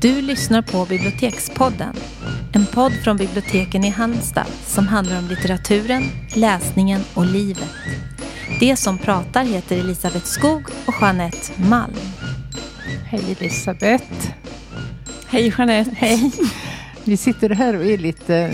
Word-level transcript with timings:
Du 0.00 0.22
lyssnar 0.22 0.62
på 0.62 0.86
Bibliotekspodden. 0.86 1.96
En 2.52 2.66
podd 2.66 2.92
från 2.92 3.16
biblioteken 3.16 3.84
i 3.84 3.88
Halmstad 3.88 4.46
som 4.66 4.88
handlar 4.88 5.18
om 5.18 5.28
litteraturen, 5.28 6.02
läsningen 6.34 7.00
och 7.14 7.26
livet. 7.26 7.70
Det 8.60 8.76
som 8.76 8.98
pratar 8.98 9.44
heter 9.44 9.78
Elisabeth 9.78 10.24
Skog 10.24 10.62
och 10.86 10.94
Jeanette 11.00 11.62
Malm. 11.68 11.94
Hej 13.04 13.36
Elisabeth. 13.40 14.30
Hej 15.28 15.54
Jeanette. 15.58 15.90
Hej. 15.96 16.32
Vi 17.04 17.16
sitter 17.16 17.50
här 17.50 17.76
och 17.76 17.84
är 17.84 17.98
lite 17.98 18.52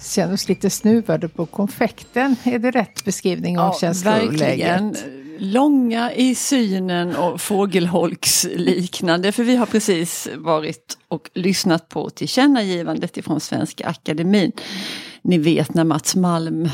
känner 0.00 0.34
oss 0.34 0.48
lite 0.48 0.70
snuvade 0.70 1.28
på 1.28 1.46
konfekten. 1.46 2.36
Är 2.44 2.58
det 2.58 2.70
rätt 2.70 3.04
beskrivning 3.04 3.58
av 3.58 3.66
ja, 3.66 3.78
känsloläget? 3.80 4.40
Verkligen. 4.40 4.96
Långa 5.38 6.12
i 6.12 6.34
synen 6.34 7.16
och 7.16 7.40
fågelholksliknande. 7.40 9.32
För 9.32 9.44
vi 9.44 9.56
har 9.56 9.66
precis 9.66 10.28
varit 10.36 10.98
och 11.08 11.30
lyssnat 11.34 11.88
på 11.88 12.10
tillkännagivandet 12.10 13.16
ifrån 13.16 13.40
Svenska 13.40 13.88
Akademin. 13.88 14.52
Ni 15.22 15.38
vet 15.38 15.74
när 15.74 15.84
Mats 15.84 16.16
Malm, 16.16 16.68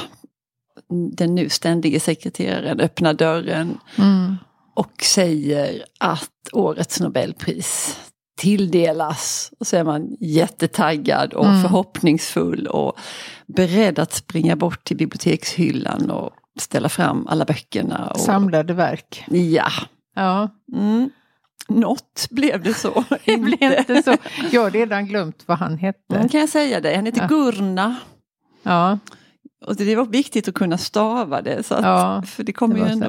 den 1.13 1.35
nu 1.35 1.49
ständige 1.49 2.01
sekreteraren, 2.01 2.81
öppnar 2.81 3.15
dörren 3.15 3.79
Mm. 3.99 4.37
och 4.75 5.03
säger 5.03 5.85
att 6.01 6.31
årets 6.53 7.01
Nobelpris 7.01 7.97
tilldelas. 8.39 9.53
Och 9.61 9.67
så 9.67 9.77
är 9.77 9.85
man 9.85 10.17
jättetaggad 10.21 11.33
och 11.35 11.47
Mm. 11.47 11.63
förhoppningsfull 11.63 12.67
och 12.67 12.99
beredd 13.47 13.99
att 13.99 14.13
springa 14.13 14.57
bort 14.57 14.85
till 14.85 14.97
bibliotekshyllan 14.97 16.11
och 16.11 16.31
ställa 16.61 16.89
fram 16.89 17.27
alla 17.27 17.45
böckerna. 17.45 18.07
Och, 18.15 18.21
Samlade 18.21 18.75
verk. 18.75 19.25
Ja, 19.29 19.71
Ja, 20.15 20.49
mm. 20.73 21.11
något 21.69 22.27
blev 22.31 22.63
det 22.63 22.75
så. 22.75 23.05
det 23.25 23.37
blev 23.37 23.73
inte 23.79 24.03
så. 24.03 24.17
Jag 24.51 24.63
har 24.63 24.71
redan 24.71 25.07
glömt 25.07 25.43
vad 25.47 25.59
han 25.59 25.79
hette. 25.79 26.17
Mm, 26.17 26.29
kan 26.29 26.41
jag 26.41 26.49
säga 26.49 26.81
det. 26.81 26.97
Han 26.97 27.07
heter 27.07 27.21
Ja. 27.21 27.27
Gurna. 27.27 27.97
Ja, 28.63 28.99
Och 29.67 29.77
det 29.77 29.97
var 29.97 30.05
viktigt 30.07 30.49
att 30.49 30.55
kunna 30.55 30.79
stava 30.79 31.43
det. 31.43 31.63
Så 31.67 31.75
att, 31.75 31.85
Ja, 31.85 32.23
för 32.27 32.43
det 32.45 32.53
kommer 32.53 32.75
det 32.75 32.81
ju 32.81 32.87
ändå... 32.93 33.07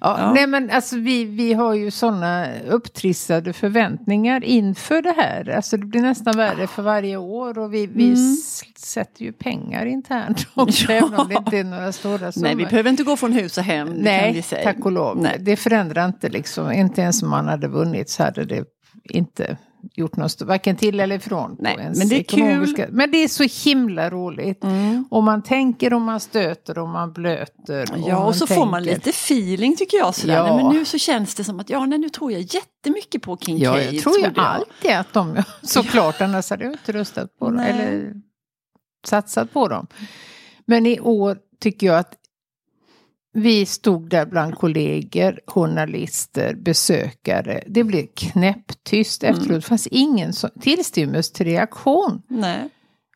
ja, 0.00 0.16
Ja. 0.20 0.32
Nej 0.32 0.46
men 0.46 0.70
alltså 0.70 0.96
vi, 0.96 1.24
vi 1.24 1.52
har 1.52 1.74
ju 1.74 1.90
sådana 1.90 2.46
upptrissade 2.68 3.52
förväntningar 3.52 4.44
inför 4.44 5.02
det 5.02 5.14
här. 5.16 5.48
Alltså 5.56 5.76
det 5.76 5.86
blir 5.86 6.00
nästan 6.00 6.36
värre 6.36 6.66
för 6.66 6.82
varje 6.82 7.16
år 7.16 7.58
och 7.58 7.74
vi, 7.74 7.86
vi 7.86 8.04
Mm. 8.08 8.36
sätter 8.78 9.22
ju 9.24 9.32
pengar 9.32 9.86
internt 9.86 10.46
också, 10.54 10.92
Ja. 10.92 10.98
även 10.98 11.14
om 11.14 11.28
det 11.28 11.34
inte 11.34 11.58
är 11.58 11.64
några 11.64 11.92
stora 11.92 12.32
summor. 12.32 12.46
Nej, 12.46 12.56
vi 12.56 12.64
behöver 12.66 12.90
inte 12.90 13.02
gå 13.02 13.16
från 13.16 13.32
hus 13.32 13.58
och 13.58 13.64
hem. 13.64 13.88
Nej, 13.88 14.42
tack 14.64 14.84
och 14.84 14.92
lov. 14.92 15.16
Nej. 15.22 15.36
Det 15.40 15.56
förändrar 15.56 16.06
inte 16.06 16.28
liksom, 16.28 16.72
inte 16.72 17.00
ens 17.00 17.22
om 17.22 17.30
man 17.30 17.48
hade 17.48 17.68
vunnit 17.68 18.10
så 18.10 18.22
hade 18.22 18.44
det 18.44 18.64
inte 19.10 19.56
gjort 19.92 20.16
något, 20.16 20.42
varken 20.42 20.76
till 20.76 21.00
eller 21.00 21.16
ifrån. 21.16 21.56
Nej, 21.60 21.76
men 21.96 22.08
det 22.08 22.14
är 22.16 22.20
ekonomiska- 22.20 22.88
Men 22.90 23.10
det 23.10 23.18
är 23.18 23.28
så 23.28 23.68
himla 23.70 24.10
roligt. 24.10 24.64
Mm. 24.64 25.04
Och 25.10 25.22
man 25.22 25.42
tänker 25.42 25.92
och 25.94 26.00
man 26.00 26.20
stöter 26.20 26.78
och 26.78 26.88
man 26.88 27.12
blöter. 27.12 27.86
Ja, 28.06 28.14
man 28.18 28.26
och 28.26 28.36
så 28.36 28.46
får 28.46 28.66
man 28.66 28.82
tänker. 28.84 28.94
lite 28.94 29.10
feeling 29.10 29.76
tycker 29.76 29.96
jag. 29.96 30.14
Sådär. 30.14 30.34
Ja. 30.34 30.56
Nej, 30.56 30.64
men 30.64 30.74
nu 30.76 30.84
så 30.84 30.98
känns 30.98 31.34
det 31.34 31.44
som 31.44 31.60
att 31.60 31.70
ja, 31.70 31.86
nej, 31.86 31.98
nu 31.98 32.08
tror 32.08 32.32
jag 32.32 32.40
jättemycket 32.40 33.22
på 33.22 33.36
Kincaid. 33.36 33.62
Ja, 33.86 33.92
jag 33.92 34.02
tror 34.02 34.18
ju 34.20 34.30
alltid 34.36 34.90
att 34.90 35.12
de, 35.12 35.42
såklart, 35.62 36.20
annars 36.20 36.50
hade 36.50 36.64
jag 36.64 36.72
inte 36.72 36.92
röstat 36.92 37.38
på 37.38 37.44
dem. 37.44 37.54
Nej. 37.56 37.70
Eller 37.70 38.12
satsat 39.06 39.52
på 39.52 39.68
dem. 39.68 39.86
Men 40.66 40.86
i 40.86 41.00
år 41.00 41.38
tycker 41.60 41.86
jag 41.86 41.98
att 41.98 42.14
vi 43.34 43.66
stod 43.66 44.08
där 44.10 44.26
bland 44.26 44.54
kollegor, 44.54 45.40
journalister, 45.46 46.54
besökare. 46.54 47.64
Det 47.66 47.84
blev 47.84 48.06
knäpptyst 48.16 49.24
Mm. 49.24 49.34
efteråt. 49.36 49.54
Det 49.62 49.66
fanns 49.68 49.86
ingen 49.86 50.32
tillstymmelse 50.60 51.34
till 51.34 51.46
reaktion. 51.46 52.22
Nej. 52.28 52.68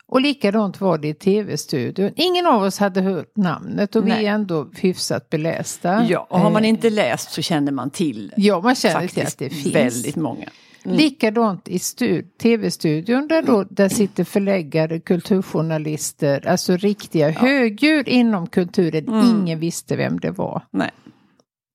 Och 0.07 0.21
likadant 0.21 0.81
var 0.81 0.99
det 0.99 1.09
i 1.09 1.15
tv-studion. 1.15 2.11
Ingen 2.17 2.47
av 2.47 2.63
oss 2.63 2.79
hade 2.79 3.01
hört 3.01 3.37
namnet 3.37 3.97
och 3.97 4.07
vi 4.07 4.09
Nej. 4.11 4.27
är 4.27 4.31
ändå 4.33 4.71
hyfsat 4.77 5.31
belästa. 5.31 6.07
Ja, 6.09 6.27
och 6.31 6.41
har 6.41 6.51
man 6.51 6.63
Eh, 6.65 6.69
inte 6.69 6.91
läst 6.91 7.31
så 7.31 7.43
känner 7.43 7.73
man 7.73 7.91
till 7.91 8.33
Ja, 8.37 8.61
man 8.61 8.75
känner 8.75 9.09
till 9.09 9.23
att 9.27 9.39
det 9.39 9.51
finns. 9.51 9.75
väldigt 9.75 10.17
många. 10.17 10.49
Mm. 10.89 10.97
Likadant 10.97 11.69
i 11.69 11.79
stu- 11.79 12.23
tv-studion 12.43 13.29
där, 13.29 13.43
då, 13.43 13.65
där 13.71 13.89
sitter 13.89 14.25
förläggare, 14.25 15.01
kulturjournalister, 15.01 16.47
alltså 16.49 16.77
riktiga 16.77 17.31
högdjur 17.31 18.09
inom 18.09 18.47
kulturen. 18.47 19.09
Mm. 19.09 19.27
Ingen 19.27 19.59
visste 19.59 19.97
vem 19.97 20.21
det 20.21 20.31
var. 20.31 20.63
Nej. 20.71 20.91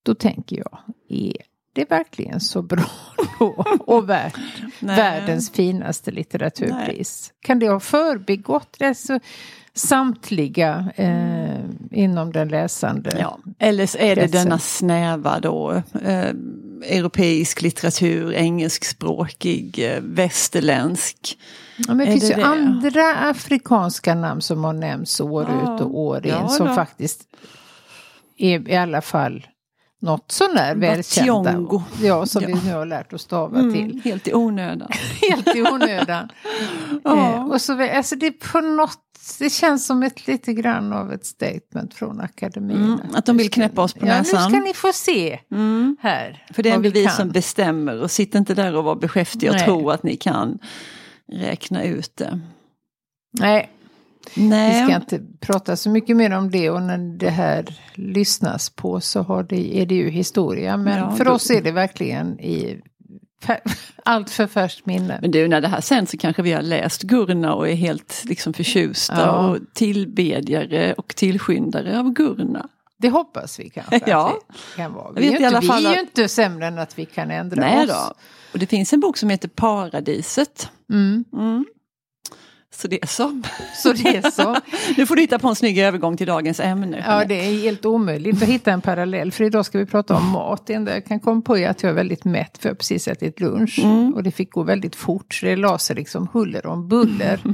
Då 0.05 0.15
tänker 0.15 0.57
jag, 0.57 0.79
är 1.09 1.37
det 1.75 1.89
verkligen 1.89 2.39
så 2.39 2.61
bra 2.61 2.85
då? 3.39 3.63
Och 3.79 4.09
värt 4.09 4.39
Nej. 4.79 4.95
världens 4.95 5.51
finaste 5.51 6.11
litteraturpris? 6.11 7.33
Kan 7.39 7.59
det 7.59 7.67
ha 7.69 7.79
förbigått 7.79 8.77
alltså, 8.81 9.19
samtliga 9.73 10.91
eh, 10.95 11.59
inom 11.91 12.31
den 12.31 12.47
läsande? 12.47 13.17
Ja. 13.19 13.39
Eller 13.59 13.85
så 13.85 13.97
är 13.97 14.15
det 14.15 14.31
denna 14.31 14.59
snäva 14.59 15.39
då, 15.39 15.71
eh, 16.03 16.29
europeisk 16.83 17.61
litteratur, 17.61 18.33
engelskspråkig, 18.33 19.79
eh, 19.79 19.99
västerländsk. 20.01 21.37
Ja, 21.77 21.93
men 21.93 21.97
det 21.97 22.05
finns 22.05 22.21
det 22.23 22.29
ju 22.29 22.35
det? 22.35 22.45
andra 22.45 23.15
afrikanska 23.15 24.15
namn 24.15 24.41
som 24.41 24.63
har 24.63 24.73
nämnts 24.73 25.21
år 25.21 25.47
Ja. 25.49 25.75
ut 25.75 25.81
och 25.81 25.99
år 25.99 26.25
in 26.25 26.29
Ja 26.31 26.47
som 26.47 26.67
då. 26.67 26.73
faktiskt 26.75 27.21
är 28.37 28.69
i 28.69 28.75
alla 28.75 29.01
fall 29.01 29.47
något 30.03 30.31
sånär 30.31 30.75
välkända. 30.75 31.33
Bationgo. 31.43 31.81
Ja, 32.01 32.25
som 32.25 32.41
Ja. 32.41 32.47
vi 32.47 32.69
nu 32.69 32.73
har 32.75 32.85
lärt 32.85 33.13
oss 33.13 33.21
stava 33.21 33.59
Mm, 33.59 33.73
till. 33.73 34.01
helt 34.03 34.27
i 34.27 34.33
onödan. 34.33 34.89
Helt 35.29 35.55
i 35.55 35.61
onödan. 35.61 36.29
Ja. 37.03 37.33
eh, 37.35 37.45
och 37.45 37.61
så, 37.61 37.81
alltså 37.95 38.15
det 38.15 38.27
är 38.27 38.51
på 38.51 38.61
något, 38.61 38.99
det 39.39 39.49
känns 39.49 39.85
som 39.85 40.03
ett 40.03 40.27
lite 40.27 40.53
grann 40.53 40.93
av 40.93 41.13
ett 41.13 41.25
statement 41.25 41.93
från 41.93 42.21
akademin. 42.21 42.77
Mm, 42.77 42.99
att 43.13 43.25
de 43.25 43.37
vill 43.37 43.49
knäppa 43.49 43.81
oss 43.81 43.93
på 43.93 44.07
ja, 44.07 44.17
näsan. 44.17 44.51
nu 44.51 44.57
ska 44.57 44.65
ni 44.67 44.73
få 44.73 44.91
se 44.93 45.39
Mm. 45.51 45.97
här. 46.01 46.45
För 46.53 46.63
det 46.63 46.69
är 46.69 46.73
ändå 46.75 46.89
vi 46.89 47.03
kan. 47.05 47.15
som 47.15 47.29
bestämmer 47.29 48.01
och 48.01 48.11
sitt 48.11 48.35
inte 48.35 48.53
där 48.53 48.75
och 48.75 48.83
var 48.83 48.95
beskäftiga 48.95 49.49
och 49.51 49.55
Nej. 49.55 49.65
tro 49.65 49.89
att 49.89 50.03
ni 50.03 50.15
kan 50.15 50.59
räkna 51.31 51.83
ut 51.83 52.11
det. 52.17 52.39
Nej, 53.39 53.69
vi 54.35 54.41
Nej, 54.47 54.83
ska 54.85 54.95
inte 54.95 55.19
prata 55.39 55.75
så 55.75 55.89
mycket 55.89 56.17
mer 56.17 56.31
om 56.37 56.51
det 56.51 56.69
och 56.69 56.81
när 56.81 56.97
det 57.17 57.29
här 57.29 57.65
lyssnas 57.93 58.69
på 58.69 59.01
så 59.01 59.21
har 59.21 59.43
det, 59.43 59.77
är 59.81 59.85
det 59.85 59.95
ju 59.95 60.09
historia. 60.09 60.77
Men 60.77 60.97
Ja, 60.97 61.11
för 61.15 61.25
då- 61.25 61.31
oss 61.31 61.49
är 61.49 61.61
det 61.61 61.71
verkligen 61.71 62.39
i 62.39 62.81
allt 64.05 64.29
för 64.29 64.47
färskt 64.47 64.85
minne. 64.85 65.19
men 65.21 65.31
du 65.31 65.47
när 65.47 65.61
det 65.61 65.67
här 65.67 65.81
sänds 65.81 66.11
så 66.11 66.17
kanske 66.17 66.41
vi 66.41 66.51
har 66.51 66.61
läst 66.61 67.01
Gurna 67.01 67.53
och 67.53 67.69
är 67.69 67.73
helt 67.75 68.21
liksom 68.25 68.53
förtjusta 68.53 69.19
Ja. 69.19 69.47
och 69.47 69.57
tillbedjare 69.73 70.93
och 70.93 71.15
tillskyndare 71.15 71.99
av 71.99 72.13
Gurna. 72.13 72.69
Det 72.97 73.09
hoppas 73.09 73.59
vi 73.59 73.69
kanske 73.69 73.99
Ja. 74.05 74.39
vi 74.47 74.75
kan 74.81 74.93
vara. 74.93 75.11
Vi, 75.11 75.27
är, 75.27 75.31
inte, 75.31 75.59
vi 75.61 75.85
är 75.85 75.93
ju 75.93 75.99
inte 75.99 76.27
sämre 76.27 76.67
än 76.67 76.79
att 76.79 76.99
vi 76.99 77.05
kan 77.05 77.31
ändra 77.31 77.61
Nej 77.61 77.83
oss. 77.83 77.89
då. 77.89 78.13
Och 78.53 78.59
det 78.59 78.65
finns 78.65 78.93
en 78.93 78.99
bok 78.99 79.17
som 79.17 79.29
heter 79.29 79.47
Paradiset. 79.47 80.69
Mm. 80.91 81.25
Mm. 81.33 81.65
Så 82.75 82.87
det 82.87 83.03
är 83.03 83.07
så. 83.07 83.41
Så 83.75 83.93
det 83.93 84.17
är 84.17 84.31
så. 84.31 84.55
Nu 84.97 85.05
får 85.05 85.15
du 85.15 85.21
hitta 85.21 85.39
på 85.39 85.47
en 85.47 85.55
snygg 85.55 85.79
övergång 85.79 86.17
till 86.17 86.27
dagens 86.27 86.59
ämne. 86.59 87.03
Ja, 87.07 87.25
det 87.25 87.45
är 87.45 87.61
helt 87.61 87.85
omöjligt 87.85 88.43
att 88.43 88.49
hitta 88.49 88.71
en 88.71 88.81
parallell. 88.81 89.31
För 89.31 89.43
idag 89.43 89.65
ska 89.65 89.77
vi 89.77 89.85
prata 89.85 90.15
om 90.15 90.29
mat. 90.29 90.67
Det 90.67 90.73
enda 90.73 90.93
jag 90.93 91.05
kan 91.05 91.19
komma 91.19 91.41
på 91.41 91.57
är 91.57 91.69
att 91.69 91.83
jag 91.83 91.89
är 91.89 91.93
väldigt 91.93 92.25
mätt 92.25 92.57
för 92.57 92.69
jag 92.69 92.73
har 92.73 92.77
precis 92.77 93.07
ätit 93.07 93.39
lunch. 93.39 93.79
Mm. 93.83 94.13
Och 94.13 94.23
det 94.23 94.31
fick 94.31 94.51
gå 94.51 94.63
väldigt 94.63 94.95
fort. 94.95 95.33
Så 95.33 95.45
det 95.45 95.55
la 95.55 95.77
sig 95.77 95.95
liksom 95.95 96.27
huller 96.33 96.65
om 96.65 96.87
buller. 96.87 97.39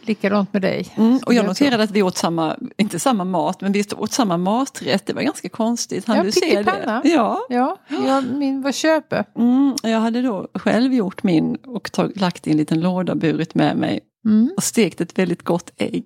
Likadant 0.00 0.52
med 0.52 0.62
dig. 0.62 0.86
Mm, 0.96 1.18
och 1.26 1.34
jag 1.34 1.46
noterade 1.46 1.82
att 1.82 1.90
vi 1.90 2.02
åt 2.02 2.16
samma, 2.16 2.56
inte 2.76 2.98
samma 2.98 3.24
mat, 3.24 3.60
men 3.60 3.72
vi 3.72 3.84
åt 3.96 4.12
samma 4.12 4.36
maträtt. 4.36 5.06
Det 5.06 5.12
var 5.12 5.22
ganska 5.22 5.48
konstigt. 5.48 6.06
Han 6.06 6.16
Ja, 6.16 6.22
du 6.22 6.32
se 6.32 6.40
det? 6.40 6.64
pyttipanna. 6.64 7.02
Ja. 7.04 7.46
Ja, 7.48 7.76
jag, 7.88 8.24
min 8.24 8.62
var 8.62 8.72
köpe. 8.72 9.24
Mm, 9.36 9.74
jag 9.82 10.00
hade 10.00 10.22
då 10.22 10.48
själv 10.54 10.94
gjort 10.94 11.22
min 11.22 11.56
och 11.56 11.92
tag, 11.92 12.12
lagt 12.16 12.46
i 12.46 12.50
en 12.50 12.56
liten 12.56 12.80
låda 12.80 13.14
burit 13.14 13.54
med 13.54 13.76
mig 13.76 14.00
Mm. 14.26 14.52
och 14.56 14.62
stekt 14.62 15.00
ett 15.00 15.18
väldigt 15.18 15.42
gott 15.42 15.70
ägg. 15.76 16.04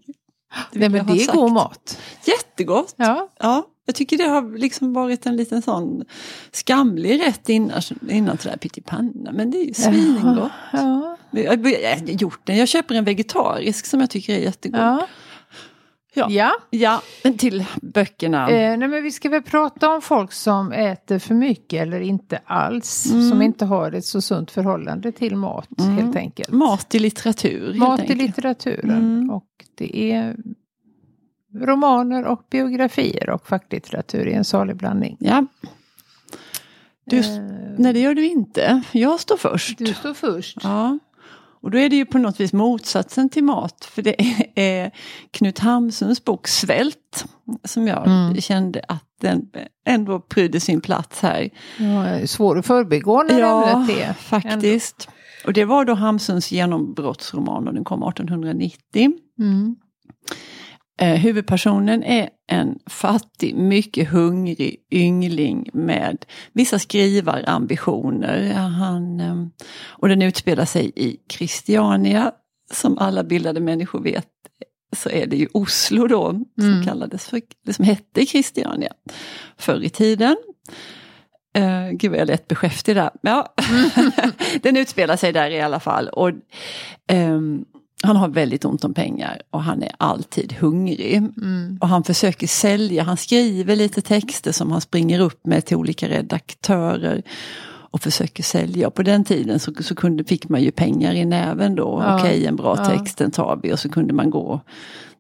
Det 0.73 0.79
Nej, 0.79 0.89
men 0.89 1.07
det 1.07 1.23
är 1.23 1.33
god 1.33 1.53
mat. 1.53 1.99
Jättegott! 2.25 2.95
Ja. 2.97 3.29
Ja, 3.39 3.67
jag 3.87 3.95
tycker 3.95 4.19
det 4.19 4.25
har 4.25 4.59
liksom 4.59 4.93
varit 4.93 5.27
en 5.27 5.37
liten 5.37 5.63
sån 5.63 6.05
skamlig 6.53 7.21
rätt 7.21 7.49
innan, 7.49 7.83
innan 8.09 8.39
sådär 8.39 8.57
pyttipanna. 8.57 9.33
Men 9.33 9.51
det 9.51 9.59
är 9.59 9.65
ju 9.65 9.75
svingott. 9.75 10.53
Ja. 10.73 11.17
Jag 11.31 11.57
har 11.57 11.69
jag 11.69 11.97
har 11.97 12.07
gjort 12.07 12.41
den. 12.45 12.57
Jag 12.57 12.69
köper 12.69 12.95
en 12.95 13.05
vegetarisk 13.05 13.87
som 13.87 14.01
jag 14.01 14.11
tycker 14.11 14.35
är 14.35 14.39
jättegod. 14.39 14.81
Ja. 14.81 15.07
Ja. 16.15 16.27
ja. 16.31 16.53
Ja, 16.71 17.03
men 17.25 17.39
till 17.39 17.65
böckerna. 17.83 18.51
Eh, 18.51 18.79
nej, 18.79 18.89
men 18.89 19.03
vi 19.03 19.11
ska 19.11 19.29
väl 19.29 19.43
prata 19.43 19.89
om 19.89 20.03
folk 20.03 20.33
som 20.33 20.73
äter 20.73 21.19
för 21.19 21.35
mycket 21.35 21.83
eller 21.83 22.01
inte 22.01 22.41
alls. 22.45 23.11
Mm. 23.13 23.31
Som 23.31 23.43
inte 23.43 23.65
har 23.65 23.93
ett 23.93 24.05
så 24.05 24.21
sunt 24.21 24.51
förhållande 24.51 25.13
till 25.13 25.37
mat 25.37 25.69
helt 25.79 26.17
enkelt. 26.17 26.51
Mat 26.51 26.95
i 26.95 26.99
litteratur. 26.99 27.75
Mat 27.75 28.11
i 28.11 28.15
litteraturen. 28.15 28.91
Mm. 28.91 29.31
Och 29.31 29.47
det 29.75 30.13
är 30.13 30.37
romaner 31.55 32.25
och 32.25 32.47
biografier 32.51 33.31
och 33.31 33.47
facklitteratur 33.47 34.27
i 34.27 34.33
en 34.33 34.45
salig 34.45 34.77
blandning. 34.77 35.17
Ja. 35.21 35.47
Du, 37.05 37.19
Eh, 37.19 37.25
nej 37.79 37.93
det 37.93 38.01
gör 38.01 38.15
du 38.15 38.27
inte. 38.27 38.83
Jag 38.93 39.21
står 39.21 39.37
först. 39.37 39.79
Du 39.79 39.87
står 39.87 40.15
först. 40.15 40.59
Ja. 40.63 40.99
Och 41.63 41.71
då 41.71 41.79
är 41.79 41.89
det 41.89 41.97
ju 41.97 42.05
på 42.07 42.19
något 42.19 42.41
vis 42.41 42.53
motsatsen 42.53 43.29
till 43.29 43.45
mat. 43.45 43.85
För 43.85 44.03
det 44.03 44.15
är 44.55 44.91
Knut 45.31 45.59
Hamsuns 45.59 46.25
bok 46.25 46.49
Svält. 46.49 47.25
Som 47.65 47.87
jag 47.89 48.07
Mm. 48.07 48.41
kände 48.41 48.85
att 48.89 49.05
den 49.21 49.43
ändå 49.87 50.21
prydde 50.21 50.61
sin 50.61 50.81
plats 50.81 51.21
här. 51.21 51.51
Ja, 51.79 52.27
svår 52.27 52.59
att 52.59 52.67
förbigå 52.67 53.23
när 53.23 53.41
ämnet 53.75 53.99
är. 53.99 54.13
faktiskt. 54.13 55.09
Och 55.47 55.53
det 55.53 55.65
var 55.65 55.85
då 55.85 55.95
Hamsuns 55.95 56.53
genombrottsroman 56.53 57.69
och 57.69 57.75
den 57.75 57.85
kom 57.85 58.03
1890. 58.03 59.13
Mm. 59.39 59.77
Eh, 61.01 61.15
huvudpersonen 61.15 62.03
är 62.03 62.29
en 62.47 62.79
fattig, 62.87 63.55
mycket 63.55 64.09
hungrig 64.09 64.77
yngling 64.91 65.71
med 65.73 66.25
vissa 66.53 66.79
skrivarambitioner. 66.79 68.53
Han, 68.53 69.21
eh, 69.21 69.47
och 69.89 70.09
den 70.09 70.23
utspelar 70.23 70.65
sig 70.65 70.93
i 70.97 71.17
Christiania. 71.31 72.33
Som 72.73 72.99
alla 72.99 73.25
bildade 73.25 73.61
människor 73.61 74.03
vet 74.03 74.29
så 74.97 75.09
är 75.11 75.27
det 75.27 75.37
ju 75.37 75.49
Oslo 75.53 76.07
då, 76.07 76.31
som 76.61 76.73
Mm. 76.73 76.85
kallades 76.85 77.29
för, 77.29 77.41
det 77.67 77.73
som 77.73 77.85
hette 77.85 78.27
Christiania 78.27 78.93
förr 79.59 79.85
i 79.85 79.91
tiden. 79.91 80.37
Uh, 81.59 81.91
gud 81.91 82.11
vad 82.11 82.21
jag 82.21 82.27
lät 82.27 82.49
beskäftig 82.49 82.97
där. 82.97 83.11
Ja. 83.23 83.55
den 84.63 84.77
utspelar 84.77 85.17
sig 85.17 85.33
där 85.33 85.51
i 85.51 85.61
alla 85.61 85.81
fall. 85.81 86.09
Och, 86.09 86.31
ehm, 87.07 87.65
han 88.03 88.17
har 88.17 88.29
väldigt 88.29 88.65
ont 88.65 88.85
om 88.85 88.95
pengar 88.95 89.43
och 89.51 89.63
han 89.63 89.83
är 89.83 89.93
alltid 89.99 90.53
hungrig. 90.53 91.15
Mm. 91.17 91.79
Och 91.81 91.89
han 91.89 92.05
försöker 92.05 92.47
sälja, 92.47 93.03
han 93.03 93.17
skriver 93.17 93.77
lite 93.77 94.01
texter 94.01 94.53
som 94.53 94.73
han 94.73 94.81
springer 94.81 95.21
upp 95.21 95.47
med 95.47 95.65
till 95.65 95.77
olika 95.77 96.09
redaktörer. 96.09 97.23
Och 97.93 98.01
försöker 98.01 98.43
sälja. 98.43 98.87
Och 98.87 98.95
på 98.95 99.03
den 99.03 99.25
tiden 99.25 99.61
så, 99.61 99.73
så 99.81 99.95
kunde, 99.95 100.25
fick 100.25 100.49
man 100.49 100.63
ju 100.63 100.71
pengar 100.71 101.15
i 101.15 101.25
näven 101.25 101.75
då. 101.75 102.03
Ja. 102.05 102.19
Okej, 102.19 102.47
en 102.47 102.57
bra 102.57 102.75
Ja. 102.79 102.85
text, 102.85 103.19
den 103.19 103.31
tar 103.31 103.61
vi. 103.63 103.73
Och 103.73 103.79
så 103.79 103.89
kunde 103.89 104.15
man 104.15 104.31
gå 104.31 104.61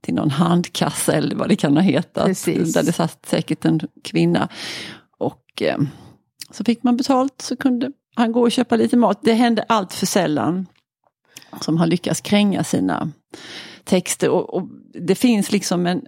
till 0.01 0.15
någon 0.15 0.31
handkassa 0.31 1.13
eller 1.13 1.37
vad 1.37 1.49
det 1.49 1.57
kan 1.57 1.77
ha 1.77 1.83
hetat. 1.83 2.27
Precis. 2.27 2.73
Där 2.73 2.83
det 2.83 2.93
satt 2.93 3.27
säkert 3.27 3.65
en 3.65 3.81
kvinna. 4.05 4.49
Och 5.19 5.63
eh, 5.63 5.79
så 6.51 6.65
fick 6.65 6.83
man 6.83 6.97
betalt 6.97 7.43
så 7.43 7.57
kunde 7.57 7.93
han 8.15 8.33
gå 8.33 8.41
och 8.41 8.53
köpa 8.53 8.77
lite 8.77 8.97
mat. 8.97 9.21
Det 9.23 9.33
hände 9.33 9.65
allt 9.69 9.93
för 9.93 10.07
sällan 10.07 10.67
som 11.61 11.77
han 11.77 11.89
lyckas 11.89 12.21
kränga 12.21 12.65
sina 12.65 13.11
texter. 13.85 14.29
Och, 14.31 14.55
och 14.55 14.69
det 15.07 15.15
finns 15.15 15.53
liksom 15.53 15.87
en, 15.87 16.03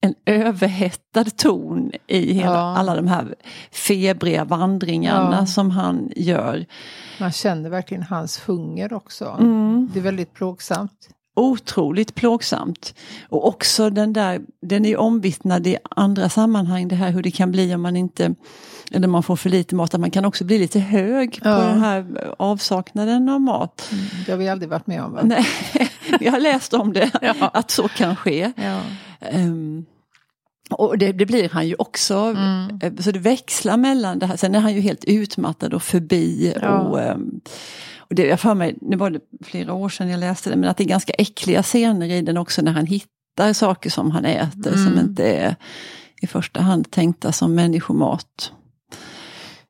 en 0.00 0.14
överhettad 0.26 1.24
ton 1.24 1.92
i 2.06 2.32
hela, 2.32 2.52
Ja. 2.52 2.76
alla 2.76 2.96
de 2.96 3.06
här 3.06 3.34
febriga 3.72 4.44
vandringarna 4.44 5.36
Ja. 5.40 5.46
som 5.46 5.70
han 5.70 6.10
gör. 6.16 6.66
Man 7.20 7.32
känner 7.32 7.70
verkligen 7.70 8.02
hans 8.02 8.48
hunger 8.48 8.92
också. 8.92 9.36
Mm. 9.40 9.90
Det 9.92 9.98
är 9.98 10.02
väldigt 10.02 10.34
plågsamt. 10.34 11.08
Otroligt 11.36 12.14
plågsamt. 12.14 12.94
Och 13.28 13.48
också 13.48 13.90
den 13.90 14.12
där, 14.12 14.40
den 14.62 14.84
är 14.84 14.96
omvittnad 14.96 15.66
i 15.66 15.76
andra 15.90 16.28
sammanhang, 16.28 16.88
det 16.88 16.94
här 16.96 17.10
hur 17.10 17.22
det 17.22 17.30
kan 17.30 17.52
bli 17.52 17.74
om 17.74 17.82
man 17.82 17.96
inte, 17.96 18.34
eller 18.92 19.08
man 19.08 19.22
får 19.22 19.36
för 19.36 19.50
lite 19.50 19.74
mat, 19.74 19.94
att 19.94 20.00
man 20.00 20.10
kan 20.10 20.24
också 20.24 20.44
bli 20.44 20.58
lite 20.58 20.80
hög 20.80 21.42
på 21.42 21.48
Ja. 21.48 21.58
den 21.58 21.80
här 21.80 22.34
avsaknaden 22.38 23.28
av 23.28 23.40
mat. 23.40 23.90
Det 24.26 24.32
har 24.32 24.38
vi 24.38 24.48
aldrig 24.48 24.68
varit 24.70 24.86
med 24.86 25.02
om 25.02 25.12
va? 25.12 25.20
Nej, 25.24 25.46
jag 26.20 26.32
har 26.32 26.40
läst 26.40 26.74
om 26.74 26.92
det, 26.92 27.10
Ja. 27.22 27.34
att 27.52 27.70
så 27.70 27.88
kan 27.88 28.16
ske. 28.16 28.52
Ja. 28.56 28.80
Ehm, 29.20 29.84
och 30.70 30.98
det, 30.98 31.12
det 31.12 31.26
blir 31.26 31.48
han 31.48 31.68
ju 31.68 31.74
också. 31.78 32.14
Mm. 32.16 32.78
Eh, 32.82 32.92
Så 33.00 33.10
det 33.10 33.18
växlar 33.18 33.76
mellan 33.76 34.18
det 34.18 34.26
här. 34.26 34.36
Sen 34.36 34.54
är 34.54 34.60
han 34.60 34.74
ju 34.74 34.80
helt 34.80 35.04
utmattad 35.04 35.74
och 35.74 35.82
förbi. 35.82 36.54
Och, 36.62 37.00
ehm, 37.00 37.40
och 38.08 38.14
det, 38.14 38.26
jag 38.26 38.40
för 38.40 38.54
mig, 38.54 38.76
nu 38.80 38.96
var 38.96 39.10
det 39.10 39.20
flera 39.44 39.72
år 39.74 39.88
sedan 39.88 40.08
jag 40.08 40.20
läste 40.20 40.50
det, 40.50 40.56
men 40.56 40.70
att 40.70 40.76
det 40.76 40.84
är 40.84 40.88
ganska 40.88 41.12
äckliga 41.12 41.62
scener 41.62 42.06
i 42.10 42.22
den 42.22 42.36
också 42.36 42.62
när 42.62 42.72
han 42.72 42.86
hittar 42.86 43.52
saker 43.52 43.90
som 43.90 44.10
han 44.10 44.24
äter 44.24 44.72
som 44.72 44.86
Mm. 44.92 44.98
inte 44.98 45.24
är 45.32 45.56
i 46.22 46.26
första 46.26 46.60
hand 46.60 46.90
tänkta 46.90 47.32
som 47.32 47.54
människomat. 47.54 48.52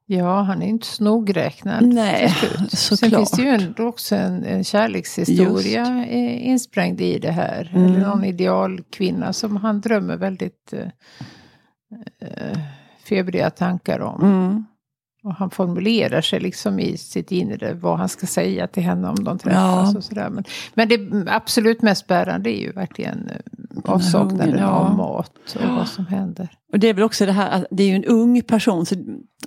ja, 0.06 0.42
han 0.42 0.62
är 0.62 0.66
inte 0.66 0.86
så 0.86 1.04
nogräknad 1.04 1.82
Nej, 1.84 2.28
slut. 2.30 2.70
Sen 2.70 2.96
såklart. 2.96 3.18
finns 3.18 3.30
det 3.30 3.42
ju 3.42 3.48
ändå 3.48 3.82
också 3.86 4.16
en, 4.16 4.44
en 4.44 4.64
kärlekshistoria 4.64 6.04
eh, 6.06 6.46
insprängd 6.46 7.00
i 7.00 7.18
det 7.18 7.30
här. 7.30 7.70
Mm. 7.74 7.86
Eller 7.94 8.06
någon 8.06 8.24
idealkvinna 8.24 9.32
som 9.32 9.56
han 9.56 9.80
drömmer 9.80 10.16
väldigt 10.16 10.72
eh, 10.72 10.88
eh, 12.20 12.58
febriga 13.08 13.50
tankar 13.50 14.00
om. 14.00 14.22
Mm. 14.22 14.64
Och 15.26 15.34
han 15.34 15.50
formulerar 15.50 16.20
sig 16.20 16.40
liksom 16.40 16.80
i 16.80 16.96
sitt 16.96 17.32
inre 17.32 17.74
vad 17.74 17.98
han 17.98 18.08
ska 18.08 18.26
säga 18.26 18.66
till 18.66 18.82
henne 18.82 19.08
om 19.08 19.24
de 19.24 19.38
träffas. 19.38 19.92
Ja. 19.92 19.98
Och 19.98 20.04
sådär. 20.04 20.30
Men, 20.30 20.44
men 20.74 20.88
det 20.88 21.00
absolut 21.32 21.82
mest 21.82 22.06
bärande 22.06 22.50
är 22.50 22.60
ju 22.60 22.72
verkligen 22.72 23.30
eh, 23.30 23.92
avsaknaden 23.92 24.58
ja. 24.58 24.66
av 24.66 24.96
mat 24.96 25.56
och 25.56 25.76
vad 25.76 25.88
som 25.88 26.06
händer. 26.06 26.48
Och 26.72 26.78
det 26.78 26.88
är 26.88 26.94
väl 26.94 27.04
också 27.04 27.26
det 27.26 27.32
här 27.32 27.50
att 27.50 27.64
det 27.70 27.82
är 27.82 27.88
ju 27.88 27.94
en 27.94 28.04
ung 28.04 28.42
person. 28.42 28.86
så 28.86 28.94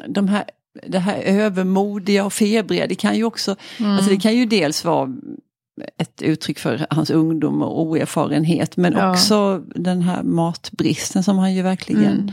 de 0.08 0.28
här, 0.28 0.44
Det 0.88 1.00
här 1.00 1.18
övermodiga 1.22 2.26
och 2.26 2.34
febriga, 2.34 2.88
det 2.88 2.96
kan 2.96 3.16
ju 3.16 3.24
också, 3.24 3.56
alltså 3.80 4.10
det 4.10 4.18
kan 4.18 4.36
ju 4.36 4.46
dels 4.46 4.86
vara 4.86 5.10
ett 5.98 6.22
uttryck 6.22 6.60
för 6.60 6.86
hans 6.90 7.10
ungdom 7.10 7.62
och 7.62 7.82
oerfarenhet 7.82 8.78
men 8.78 8.94
Ja. 8.94 9.12
också 9.12 9.64
den 9.76 10.02
här 10.02 10.24
matbristen 10.24 11.24
som 11.24 11.38
han 11.38 11.54
ju 11.54 11.62
verkligen 11.62 12.14
Mm. 12.14 12.32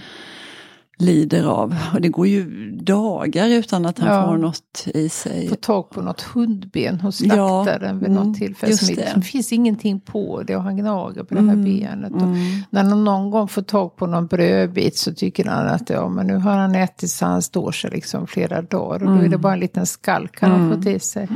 Lider 0.98 1.44
av. 1.44 1.74
Och 1.94 2.00
det 2.00 2.08
går 2.08 2.26
ju 2.26 2.70
dagar 2.70 3.48
utan 3.48 3.86
att 3.86 3.98
han 3.98 4.08
Ja. 4.14 4.26
får 4.26 4.36
något 4.36 4.86
i 4.94 5.08
sig. 5.08 5.48
Få 5.48 5.54
tag 5.54 5.90
på 5.90 6.02
något 6.02 6.20
hundben 6.20 7.00
hos 7.00 7.20
Ja, 7.20 7.34
slaktaren 7.64 7.98
vid 7.98 8.08
mm, 8.10 8.24
något 8.24 8.36
tillfälle. 8.38 8.70
just 8.72 8.86
Som 8.86 8.94
det. 8.94 9.00
liksom, 9.00 9.22
finns 9.22 9.52
ingenting 9.52 10.00
på 10.00 10.42
det 10.42 10.56
och 10.56 10.62
han 10.62 10.76
gnager 10.76 11.22
på 11.24 11.34
det 11.34 11.40
här 11.40 11.52
Mm, 11.52 11.64
benet. 11.64 12.12
Mm. 12.12 12.34
när 12.70 12.84
han 12.84 13.04
någon 13.04 13.30
gång 13.30 13.48
får 13.48 13.62
tag 13.62 13.96
på 13.96 14.06
någon 14.06 14.26
brödbit 14.26 14.96
så 14.96 15.14
tycker 15.14 15.44
han 15.44 15.66
att 15.66 15.90
ja, 15.90 16.08
men 16.08 16.26
nu 16.26 16.36
har 16.36 16.56
han 16.56 16.74
ätit 16.74 17.10
så 17.10 17.26
han 17.26 17.42
står 17.42 17.72
sig 17.72 17.90
liksom 17.90 18.26
flera 18.26 18.62
dagar. 18.62 19.02
Och 19.08 19.16
då 19.16 19.22
är 19.24 19.28
det 19.28 19.38
bara 19.38 19.52
en 19.52 19.60
liten 19.60 19.86
skalk 19.86 20.40
han 20.40 20.50
har 20.50 20.58
Mm. 20.58 20.76
fått 20.76 20.86
i 20.86 20.98
sig. 20.98 21.28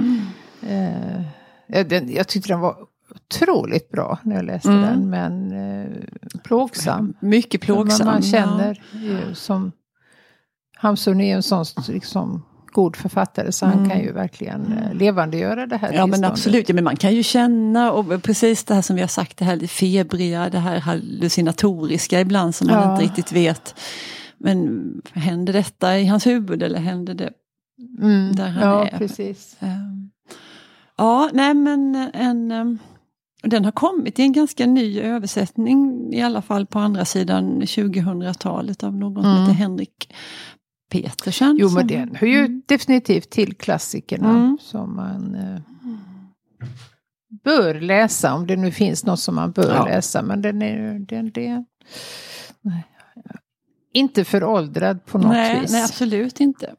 Eh, 0.68 1.22
ja, 1.66 1.84
den, 1.84 2.12
jag 2.12 2.28
tyckte 2.28 2.48
den 2.48 2.60
var 2.60 2.76
otroligt 3.14 3.90
bra 3.90 4.18
när 4.22 4.36
jag 4.36 4.44
läste 4.44 4.68
Mm. 4.68 4.82
den. 4.82 5.10
Men 5.10 5.52
eh, 5.52 5.96
plågsam. 6.44 7.14
Mycket 7.20 7.60
plågsam. 7.60 8.06
Man, 8.06 8.14
man 8.14 8.22
ja. 8.24 8.30
känner 8.30 8.82
ju 8.92 9.34
som 9.34 9.72
Hamsun 10.76 11.20
är 11.20 11.36
en 11.36 11.42
sån 11.42 11.64
liksom, 11.88 12.42
god 12.72 12.96
författare 12.96 13.52
så 13.52 13.66
han 13.66 13.78
Mm. 13.78 13.90
kan 13.90 14.00
ju 14.00 14.12
verkligen 14.12 14.72
eh, 14.72 14.94
levandegöra 14.94 15.66
det 15.66 15.76
här 15.76 15.92
Ja 15.92 16.06
men 16.06 16.24
absolut, 16.24 16.68
ja, 16.68 16.74
men 16.74 16.84
man 16.84 16.96
kan 16.96 17.14
ju 17.14 17.22
känna 17.22 17.92
och 17.92 18.22
precis 18.22 18.64
det 18.64 18.74
här 18.74 18.82
som 18.82 18.96
vi 18.96 19.02
har 19.02 19.08
sagt, 19.08 19.36
det 19.36 19.44
här 19.44 19.58
febriga, 19.66 20.50
det 20.50 20.58
här 20.58 20.80
hallucinatoriska 20.80 22.20
ibland 22.20 22.54
som 22.54 22.66
man 22.66 22.76
Ja. 22.82 22.92
inte 22.92 23.04
riktigt 23.04 23.32
vet. 23.32 23.74
Men 24.38 24.82
händer 25.12 25.52
detta 25.52 25.98
i 25.98 26.06
hans 26.06 26.26
huvud 26.26 26.62
eller 26.62 26.78
händer 26.78 27.14
det? 27.14 27.30
Mm, 28.02 28.32
där 28.36 28.48
han 28.48 28.68
ja, 28.68 28.86
är. 28.86 28.98
precis. 28.98 29.56
ehm, 29.60 30.10
Ja, 30.96 31.30
nej 31.32 31.54
men 31.54 31.94
en, 32.14 32.50
ehm, 32.50 32.78
den 33.42 33.64
har 33.64 33.72
kommit 33.72 34.18
i 34.18 34.22
en 34.22 34.32
ganska 34.32 34.66
ny 34.66 35.00
översättning 35.00 36.08
i 36.14 36.22
alla 36.22 36.42
fall 36.42 36.66
på 36.66 36.78
andra 36.78 37.04
sidan 37.04 37.62
2000-talet 37.62 38.82
av 38.84 38.96
någon 38.96 39.22
som 39.22 39.30
Mm. 39.32 39.42
heter 39.42 39.54
Henrik 39.54 40.14
Petersen. 40.90 41.56
Jo 41.60 41.68
men 41.70 41.86
den 41.86 42.14
hör 42.14 42.26
ju 42.26 42.62
definitivt 42.66 43.30
till 43.30 43.54
klassikerna 43.56 44.30
Mm. 44.30 44.58
som 44.60 44.96
man 44.96 45.34
eh, 45.34 45.60
bör 47.44 47.80
läsa. 47.80 48.34
Om 48.34 48.46
det 48.46 48.56
nu 48.56 48.70
finns 48.72 49.04
något 49.04 49.20
som 49.20 49.34
man 49.34 49.50
bör 49.52 49.74
Ja. 49.74 49.84
läsa. 49.84 50.22
Men 50.22 50.42
den 50.42 50.62
är 50.62 50.98
den, 50.98 51.30
det, 51.30 51.64
nej, 52.60 52.84
inte 53.92 54.24
föråldrad 54.24 55.04
på 55.06 55.18
något 55.18 55.30
nej, 55.32 55.60
vis. 55.60 55.72
nej, 55.72 55.82
absolut 55.84 56.40
inte. 56.40 56.74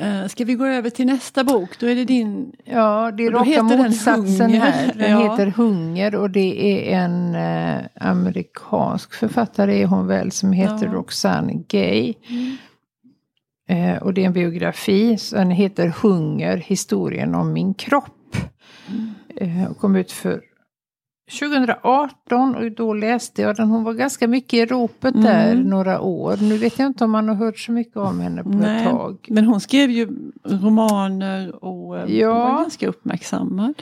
Uh, 0.00 0.26
ska 0.26 0.44
vi 0.44 0.54
gå 0.54 0.66
över 0.66 0.90
till 0.90 1.06
nästa 1.06 1.44
bok? 1.44 1.78
Då 1.80 1.86
är 1.86 1.94
det 1.94 2.04
din 2.04 2.52
Ja, 2.64 3.10
det 3.16 3.26
är 3.26 3.30
raka 3.30 3.62
den 3.62 3.78
motsatsen 3.82 4.50
här. 4.50 4.92
Den 4.94 5.10
Ja. 5.10 5.30
heter 5.30 5.46
Hunger 5.46 6.14
och 6.14 6.30
det 6.30 6.82
är 6.92 6.98
en 6.98 7.34
eh, 7.34 7.80
amerikansk 8.00 9.14
författare 9.14 9.82
är 9.82 9.86
hon 9.86 10.06
väl 10.06 10.32
som 10.32 10.52
heter 10.52 10.86
Ja. 10.86 10.92
Roxane 10.92 11.52
Gay. 11.68 12.14
Eh, 13.68 13.96
och 14.02 14.14
det 14.14 14.22
är 14.22 14.26
en 14.26 14.32
biografi, 14.32 15.18
så 15.18 15.36
den 15.36 15.50
heter 15.50 15.88
Hunger, 16.02 16.56
historien 16.56 17.34
om 17.34 17.52
min 17.52 17.74
kropp. 17.74 18.36
Eh, 19.36 19.70
och 19.70 19.78
kom 19.78 19.96
ut 19.96 20.12
för 20.12 20.40
2018 21.38 22.54
och 22.54 22.72
då 22.72 22.94
läste 22.94 23.42
jag 23.42 23.56
den. 23.56 23.68
Hon 23.68 23.84
var 23.84 23.92
ganska 23.92 24.28
mycket 24.28 24.54
i 24.54 24.66
ropet 24.66 25.14
Mm. 25.14 25.24
där 25.26 25.54
några 25.54 26.00
år. 26.00 26.36
Nu 26.40 26.58
vet 26.58 26.78
jag 26.78 26.86
inte 26.86 27.04
om 27.04 27.10
man 27.10 27.28
har 27.28 27.34
hört 27.34 27.58
så 27.58 27.72
mycket 27.72 27.96
om 27.96 28.20
henne 28.20 28.42
på 28.42 28.48
Nej. 28.48 28.82
ett 28.84 28.90
tag. 28.90 29.26
Men 29.30 29.44
hon 29.46 29.60
skrev 29.60 29.90
ju 29.90 30.08
romaner 30.44 31.64
och 31.64 31.98
eh, 31.98 32.14
Ja. 32.16 32.34
var 32.34 32.58
ganska 32.62 32.88
uppmärksammad. 32.88 33.74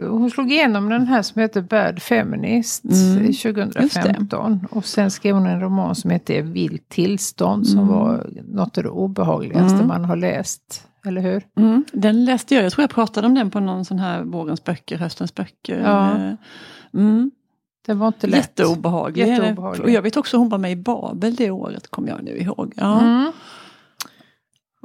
hon 0.00 0.30
slog 0.30 0.52
igenom 0.52 0.88
den 0.88 1.06
här 1.06 1.22
som 1.22 1.42
heter 1.42 1.60
Bad 1.62 2.02
Feminist 2.02 2.84
Mm, 2.84 3.32
2015. 3.32 4.66
Och 4.70 4.84
sen 4.84 5.10
skrev 5.10 5.34
hon 5.34 5.46
en 5.46 5.60
roman 5.60 5.94
som 5.94 6.10
heter 6.10 6.42
Vilt 6.42 6.88
tillstånd 6.88 7.66
som 7.66 7.78
Mm. 7.78 7.90
var 7.94 8.26
något 8.48 8.78
av 8.78 8.84
det 8.84 8.90
obehagligaste 8.90 9.74
Mm. 9.74 9.88
man 9.88 10.04
har 10.04 10.16
läst. 10.16 10.87
Eller 11.06 11.20
hur? 11.20 11.46
Mm, 11.56 11.84
den 11.92 12.24
läste 12.24 12.54
jag, 12.54 12.64
jag 12.64 12.72
tror 12.72 12.82
jag 12.82 12.90
pratade 12.90 13.26
om 13.26 13.34
den 13.34 13.50
på 13.50 13.60
någon 13.60 13.84
sån 13.84 13.98
här 13.98 14.22
vårens 14.22 14.64
böcker, 14.64 14.98
höstens 14.98 15.34
böcker. 15.34 15.80
Ja. 15.80 16.16
Eh, 16.16 16.32
Mm, 16.94 17.30
Det 17.86 17.94
var 17.94 18.06
inte 18.06 18.26
lätt. 18.26 18.36
jätteobehaglig. 18.36 19.26
Jätteobehaglig. 19.26 19.84
Och 19.84 19.90
jag 19.90 20.02
vet 20.02 20.16
också 20.16 20.36
hon 20.36 20.48
var 20.48 20.58
med 20.58 20.72
i 20.72 20.76
Babel 20.76 21.34
det 21.34 21.50
året, 21.50 21.90
kommer 21.90 22.08
jag 22.08 22.22
nu 22.24 22.36
ihåg. 22.38 22.72
Ja. 22.76 23.00
Mm. 23.00 23.32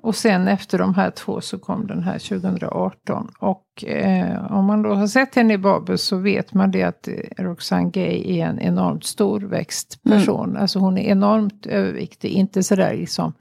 Och 0.01 0.15
sen 0.15 0.47
efter 0.47 0.77
de 0.77 0.93
här 0.95 1.11
två 1.11 1.41
så 1.41 1.59
kom 1.59 1.87
den 1.87 2.03
här 2.03 2.19
2018. 2.19 3.31
Och 3.39 3.83
eh, 3.85 4.51
om 4.53 4.65
man 4.65 4.81
då 4.81 4.93
har 4.93 5.07
sett 5.07 5.35
henne 5.35 5.53
i 5.53 5.57
Babel 5.57 5.97
så 5.97 6.17
vet 6.17 6.53
man 6.53 6.71
det 6.71 6.83
att 6.83 7.07
eh, 7.07 7.13
Roxane 7.43 7.89
Gay 7.89 8.39
är 8.39 8.45
en 8.47 8.59
enormt 8.59 9.03
storväxt 9.03 10.03
person. 10.03 10.49
Mm. 10.49 10.61
Alltså 10.61 10.79
hon 10.79 10.97
är 10.97 11.03
enormt 11.03 11.65
överviktig, 11.65 12.29
inte 12.29 12.63
sådär 12.63 12.93
liksom 12.97 13.33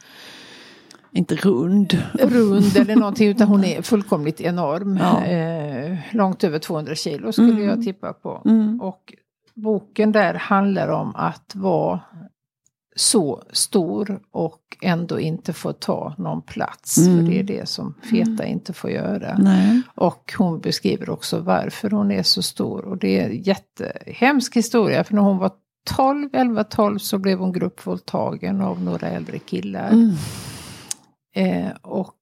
Inte 1.14 1.34
rund. 1.36 2.02
rund 2.18 2.76
eller 2.76 2.96
någonting 2.96 3.28
utan 3.28 3.48
hon 3.48 3.64
är 3.64 3.82
fullkomligt 3.82 4.40
enorm. 4.40 4.96
Ja. 4.96 5.24
Eh, 5.24 5.98
långt 6.12 6.44
över 6.44 6.58
200 6.58 6.94
kilo 6.94 7.32
skulle 7.32 7.50
Mm. 7.52 7.64
jag 7.68 7.82
tippa 7.82 8.12
på. 8.12 8.42
Mm. 8.44 8.80
Och 8.80 9.14
boken 9.54 10.12
där 10.12 10.34
handlar 10.34 10.88
om 10.88 11.16
att 11.16 11.52
vara 11.54 12.00
så 12.96 13.42
stor 13.52 14.20
och 14.30 14.76
ändå 14.82 15.20
inte 15.20 15.52
få 15.52 15.72
ta 15.72 16.14
någon 16.18 16.42
plats. 16.42 16.98
Mm. 16.98 17.18
För 17.24 17.32
det 17.32 17.38
är 17.38 17.42
det 17.42 17.68
som 17.68 17.94
feta 18.10 18.44
inte 18.46 18.72
får 18.72 18.90
göra. 18.90 19.36
Nej. 19.38 19.82
Och 19.94 20.32
hon 20.38 20.60
beskriver 20.60 21.10
också 21.10 21.38
varför 21.40 21.90
hon 21.90 22.10
är 22.10 22.22
så 22.22 22.42
stor. 22.42 22.84
Och 22.84 22.98
det 22.98 23.20
är 23.20 23.28
en 23.30 23.42
jättehemsk 23.42 24.56
historia. 24.56 25.04
För 25.04 25.14
när 25.14 25.22
hon 25.22 25.38
var 25.38 25.50
12, 25.96 26.28
11, 26.32 26.64
12 26.64 26.98
så 26.98 27.18
blev 27.18 27.38
hon 27.38 27.52
gruppvåldtagen 27.52 28.60
av 28.60 28.82
några 28.82 29.08
äldre 29.08 29.38
killar. 29.38 29.88
Mm. 29.90 30.10
Eh, 31.34 31.68
och 31.82 32.14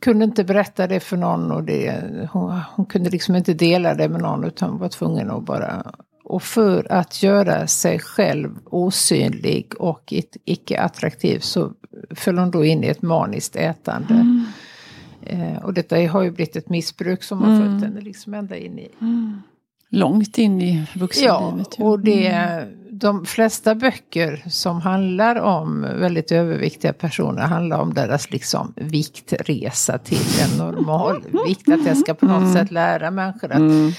kunde 0.00 0.24
inte 0.24 0.44
berätta 0.44 0.86
det 0.86 1.00
för 1.00 1.16
någon 1.16 1.52
och 1.52 1.64
det, 1.64 2.02
hon, 2.32 2.60
hon 2.76 2.86
kunde 2.86 3.10
liksom 3.10 3.36
inte 3.36 3.54
dela 3.54 3.94
det 3.94 4.08
med 4.08 4.20
någon 4.20 4.44
utan 4.44 4.78
var 4.78 4.88
tvungen 4.88 5.30
att 5.30 5.44
bara... 5.44 5.92
Och 6.24 6.42
för 6.42 6.92
att 6.92 7.22
göra 7.22 7.66
sig 7.66 7.98
själv 7.98 8.58
osynlig 8.64 9.72
och 9.78 10.12
it- 10.12 10.36
icke 10.44 10.80
attraktiv 10.80 11.38
så 11.38 11.72
föll 12.10 12.38
hon 12.38 12.50
då 12.50 12.64
in 12.64 12.84
i 12.84 12.86
ett 12.86 13.02
maniskt 13.02 13.56
ätande. 13.56 14.14
Mm. 14.14 14.44
Eh, 15.22 15.62
och 15.64 15.74
detta 15.74 15.96
har 15.96 16.22
ju 16.22 16.30
blivit 16.30 16.56
ett 16.56 16.68
missbruk 16.68 17.22
som 17.22 17.42
har 17.42 17.54
Mm. 17.54 17.62
följt 17.68 17.84
henne 17.84 18.00
liksom 18.00 18.34
ända 18.34 18.56
in 18.56 18.78
i... 18.78 18.88
Mm. 19.00 19.42
Långt 19.90 20.38
in 20.38 20.62
i 20.62 20.76
Ja, 20.94 21.00
vuxenlivet. 21.00 21.78
ju. 21.78 21.84
och 21.84 22.00
det, 22.00 22.26
Mm. 22.28 22.68
de 22.90 23.24
flesta 23.26 23.74
böcker 23.74 24.42
som 24.48 24.80
handlar 24.80 25.36
om 25.40 25.82
väldigt 25.82 26.32
överviktiga 26.32 26.92
personer 26.92 27.42
handlar 27.42 27.80
om 27.80 27.94
deras 27.94 28.30
liksom 28.30 28.72
viktresa 28.76 29.98
till 29.98 30.26
en 30.42 30.58
normal 30.58 31.24
vikt. 31.46 31.68
Att 31.68 31.86
jag 31.86 31.96
ska 31.96 32.14
på 32.14 32.26
något 32.26 32.42
Mm. 32.42 32.52
sätt 32.54 32.70
lära 32.70 33.10
människor 33.10 33.52
att 33.52 33.58
Mm. 33.58 33.90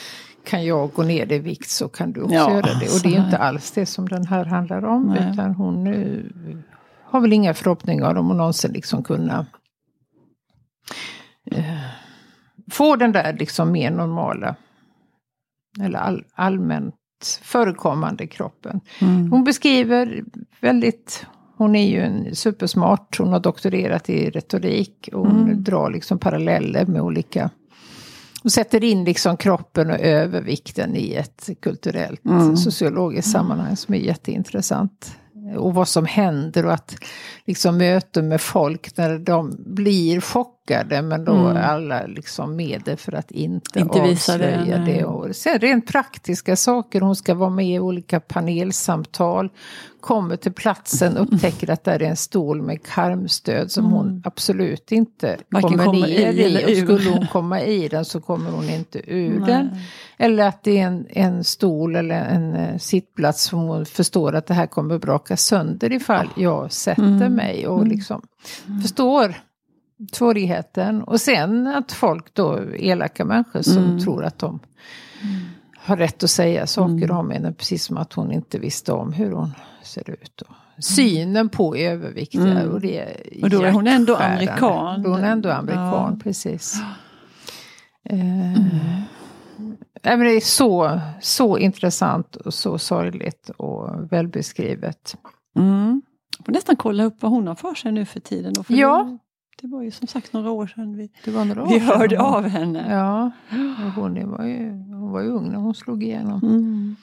kan 0.45 0.65
jag 0.65 0.91
gå 0.93 1.03
ner 1.03 1.31
i 1.31 1.39
vikt 1.39 1.69
så 1.69 1.87
kan 1.89 2.11
du 2.11 2.21
också 2.21 2.35
Ja, 2.35 2.51
göra 2.51 2.61
det. 2.61 2.69
Och 2.69 3.01
det 3.03 3.09
är 3.09 3.19
så 3.19 3.25
inte 3.25 3.37
alls 3.37 3.71
det 3.71 3.85
som 3.85 4.07
den 4.07 4.25
här 4.27 4.45
handlar 4.45 4.85
om. 4.85 5.03
Nej. 5.03 5.29
Utan 5.33 5.55
hon 5.55 5.87
har 7.03 7.21
väl 7.21 7.33
inga 7.33 7.53
förhoppningar 7.53 8.15
om 8.15 8.31
att 8.31 8.37
någonsin 8.37 8.71
liksom 8.71 9.03
kunna 9.03 9.45
eh, 11.51 11.63
få 12.71 12.95
den 12.95 13.11
där 13.11 13.33
liksom 13.33 13.71
mer 13.71 13.91
normala 13.91 14.55
eller 15.81 15.99
all, 15.99 16.23
allmänt 16.35 16.95
förekommande 17.41 18.27
kroppen. 18.27 18.79
Mm. 19.01 19.31
Hon 19.31 19.43
beskriver 19.43 20.23
väldigt, 20.61 21.25
hon 21.57 21.75
är 21.75 21.87
ju 21.89 22.01
en 22.01 22.35
supersmart, 22.35 23.17
hon 23.19 23.33
har 23.33 23.39
doktorerat 23.39 24.09
i 24.09 24.29
retorik 24.29 25.09
och 25.13 25.27
hon 25.27 25.43
Mm. 25.43 25.63
drar 25.63 25.91
liksom 25.91 26.19
paralleller 26.19 26.85
med 26.85 27.01
olika 27.01 27.49
och 28.43 28.51
sätter 28.51 28.83
in 28.83 29.03
liksom 29.03 29.37
kroppen 29.37 29.89
och 29.91 29.99
övervikten 29.99 30.95
i 30.95 31.13
ett 31.13 31.49
kulturellt 31.61 32.25
Mm. 32.25 32.57
sociologiskt 32.57 33.31
sammanhang 33.31 33.75
som 33.75 33.93
är 33.95 33.99
jätteintressant. 33.99 35.15
Och 35.57 35.73
vad 35.73 35.87
som 35.87 36.05
händer 36.05 36.65
och 36.65 36.73
att 36.73 36.95
liksom 37.45 37.77
möten 37.77 38.27
med 38.27 38.41
folk 38.41 38.97
när 38.97 39.19
de 39.19 39.55
blir 39.65 40.21
chockade 40.21 40.58
men 41.01 41.25
då 41.25 41.31
Mm. 41.33 41.57
alla 41.69 42.05
liksom 42.05 42.55
medel 42.55 42.97
för 42.97 43.15
att 43.15 43.31
inte, 43.31 43.79
Inte 43.79 43.99
det, 43.99 44.11
avslöja 44.11 44.77
det. 44.77 44.79
nej. 44.79 45.03
Och 45.05 45.35
sen 45.35 45.59
rent 45.59 45.87
praktiska 45.87 46.55
saker, 46.55 47.01
hon 47.01 47.15
ska 47.15 47.33
vara 47.33 47.49
med 47.49 47.65
i 47.75 47.79
olika 47.79 48.19
panelsamtal, 48.19 49.49
kommer 50.01 50.35
till 50.35 50.53
platsen, 50.53 51.17
upptäcker 51.17 51.69
att 51.69 51.83
där 51.83 52.01
är 52.01 52.09
en 52.09 52.15
stol 52.15 52.61
med 52.61 52.83
karmstöd 52.83 53.71
som 53.71 53.85
hon 53.85 54.21
absolut 54.25 54.91
inte 54.91 55.27
Mm. 55.27 55.39
Varken 55.49 55.69
kommer 55.77 55.85
kommer 55.85 56.07
ner 56.07 56.33
i. 56.33 56.73
Och 56.73 56.77
skulle 56.77 57.09
hon 57.09 57.27
komma 57.27 57.61
i 57.61 57.87
den 57.87 58.05
så 58.05 58.21
kommer 58.21 58.51
hon 58.51 58.69
inte 58.69 58.99
ur 59.13 59.39
Nej. 59.39 59.47
den. 59.49 59.69
Eller 60.17 60.47
att 60.47 60.63
det 60.63 60.79
är 60.79 60.87
en, 60.87 61.05
en 61.09 61.43
stol 61.43 61.95
eller 61.95 62.15
en 62.25 62.55
eh, 62.55 62.77
sittplats 62.77 63.43
som 63.43 63.59
hon 63.59 63.85
förstår 63.85 64.35
att 64.35 64.45
det 64.47 64.53
här 64.53 64.67
kommer 64.67 64.97
braka 64.99 65.37
sönder 65.37 65.91
ifall 65.91 66.27
jag 66.35 66.71
sätter 66.71 67.03
Mm. 67.03 67.33
mig 67.33 67.67
och 67.67 67.87
liksom 67.87 68.21
förstår 68.81 69.35
svårigheten. 70.11 71.03
Och 71.03 71.21
sen 71.21 71.67
att 71.67 71.91
folk 71.91 72.33
då, 72.33 72.59
elaka 72.75 73.25
människor 73.25 73.61
som 73.61 73.83
Mm. 73.83 73.99
tror 73.99 74.23
att 74.23 74.39
de 74.39 74.59
har 75.77 75.97
rätt 75.97 76.23
att 76.23 76.29
säga 76.29 76.67
saker 76.67 77.03
Mm. 77.03 77.17
om 77.17 77.31
henne, 77.31 77.53
precis 77.53 77.83
som 77.85 77.97
att 77.97 78.13
hon 78.13 78.31
inte 78.31 78.59
visste 78.59 78.93
om 78.93 79.13
hur 79.13 79.31
hon 79.31 79.51
ser 79.83 80.09
ut. 80.09 80.41
Och 80.41 80.83
synen 80.83 81.49
på 81.49 81.75
överviktiga. 81.75 82.41
Mm. 82.51 82.69
Och, 82.69 82.81
det 82.81 82.99
är 82.99 83.43
Och 83.43 83.49
då 83.49 83.61
är 83.61 83.71
hon 83.71 83.87
ändå 83.87 84.15
amerikan. 84.15 85.01
Då 85.03 85.09
är 85.09 85.13
hon 85.13 85.23
ändå 85.23 85.49
amerikan, 85.51 86.13
Ja. 86.13 86.19
precis. 86.23 86.75
Eh, 88.09 88.17
nej, 90.03 90.17
men 90.17 90.19
det 90.19 90.31
är 90.33 90.39
så, 90.39 90.99
så 91.21 91.57
intressant 91.57 92.35
och 92.35 92.53
så 92.53 92.77
sorgligt 92.77 93.49
och 93.57 94.11
välbeskrivet. 94.11 95.17
Mm. 95.55 96.01
Jag 96.37 96.45
får 96.45 96.53
nästan 96.53 96.75
kolla 96.75 97.03
upp 97.03 97.15
vad 97.21 97.31
hon 97.31 97.47
har 97.47 97.55
för 97.55 97.73
sig 97.73 97.91
nu 97.91 98.05
för 98.05 98.19
tiden. 98.19 98.53
Då, 98.53 98.63
för 98.63 98.73
Ja. 98.73 99.17
Det, 99.61 99.67
var 99.67 99.83
ju 99.83 99.91
som 99.91 100.07
sagt 100.07 100.33
några 100.33 100.51
år 100.51 100.67
sedan 100.67 100.97
vi, 100.97 101.09
Det 101.25 101.31
var 101.31 101.45
några 101.45 101.63
år 101.63 101.67
vi 101.69 101.79
hörde 101.79 102.17
hon- 102.17 102.25
av 102.35 102.47
henne. 102.47 102.85
Ja, 102.89 103.31
hon 103.95 104.31
var, 104.31 104.45
ju, 104.45 104.69
hon 104.71 105.11
var 105.11 105.21
ju 105.21 105.27
ung 105.27 105.49
när 105.51 105.57
hon 105.59 105.75
slog 105.75 106.03
igenom. 106.03 106.39
Mm. 106.43 106.95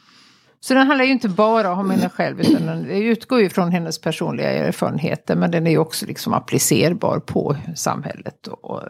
Så 0.61 0.75
den 0.75 0.87
handlar 0.87 1.05
ju 1.05 1.13
inte 1.13 1.29
bara 1.29 1.73
om 1.73 1.91
henne 1.91 2.09
själv 2.09 2.41
utan 2.41 2.67
den 2.67 2.91
utgår 2.91 3.41
ju 3.41 3.49
från 3.49 3.73
hennes 3.73 4.01
personliga 4.01 4.51
erfarenheter 4.51 5.37
men 5.37 5.51
den 5.51 5.67
är 5.67 5.71
ju 5.71 5.79
också 5.79 6.07
liksom 6.07 6.35
applicerbar 6.35 7.19
på 7.19 7.57
samhället 7.77 8.47
och 8.47 8.83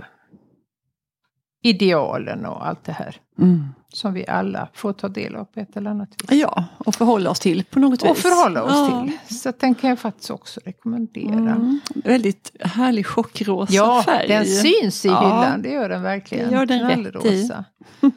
idealen 1.69 2.47
och 2.47 2.67
allt 2.67 2.85
det 2.85 2.93
här. 2.93 3.17
Mm. 3.39 3.69
Som 3.89 4.15
vi 4.15 4.27
alla 4.29 4.69
får 4.75 4.93
ta 4.93 5.09
del 5.09 5.37
av 5.37 5.45
på 5.45 5.61
ett 5.61 5.77
eller 5.77 5.91
annat 5.91 6.09
vis. 6.23 6.41
Ja, 6.41 6.65
och 6.79 6.95
förhålla 6.95 7.31
oss 7.31 7.41
till 7.41 7.65
på 7.65 7.79
något 7.79 8.03
vis. 8.05 8.11
Och 8.11 8.17
förhålla 8.17 8.63
oss 8.63 8.73
Ja. 8.91 9.07
till. 9.29 9.37
Så 9.39 9.53
den 9.59 9.75
kan 9.75 9.91
jag 9.91 9.99
faktiskt 9.99 10.31
också 10.31 10.61
rekommendera. 10.65 11.33
Mm. 11.35 11.81
Väldigt 11.95 12.53
härlig 12.61 13.07
chockrosa 13.07 13.73
Ja, 13.75 14.03
färg. 14.07 14.29
den 14.29 14.47
syns 14.47 15.05
i 15.05 15.09
Ja. 15.09 15.21
hyllan, 15.21 15.63
det 15.63 15.71
gör 15.71 15.89
den 15.89 16.03
verkligen. 16.03 16.49
Det 16.49 16.55
gör 16.55 16.67
den 16.67 16.81
rätt 16.89 16.99
i. 16.99 17.03
Knallrosa. 17.03 17.65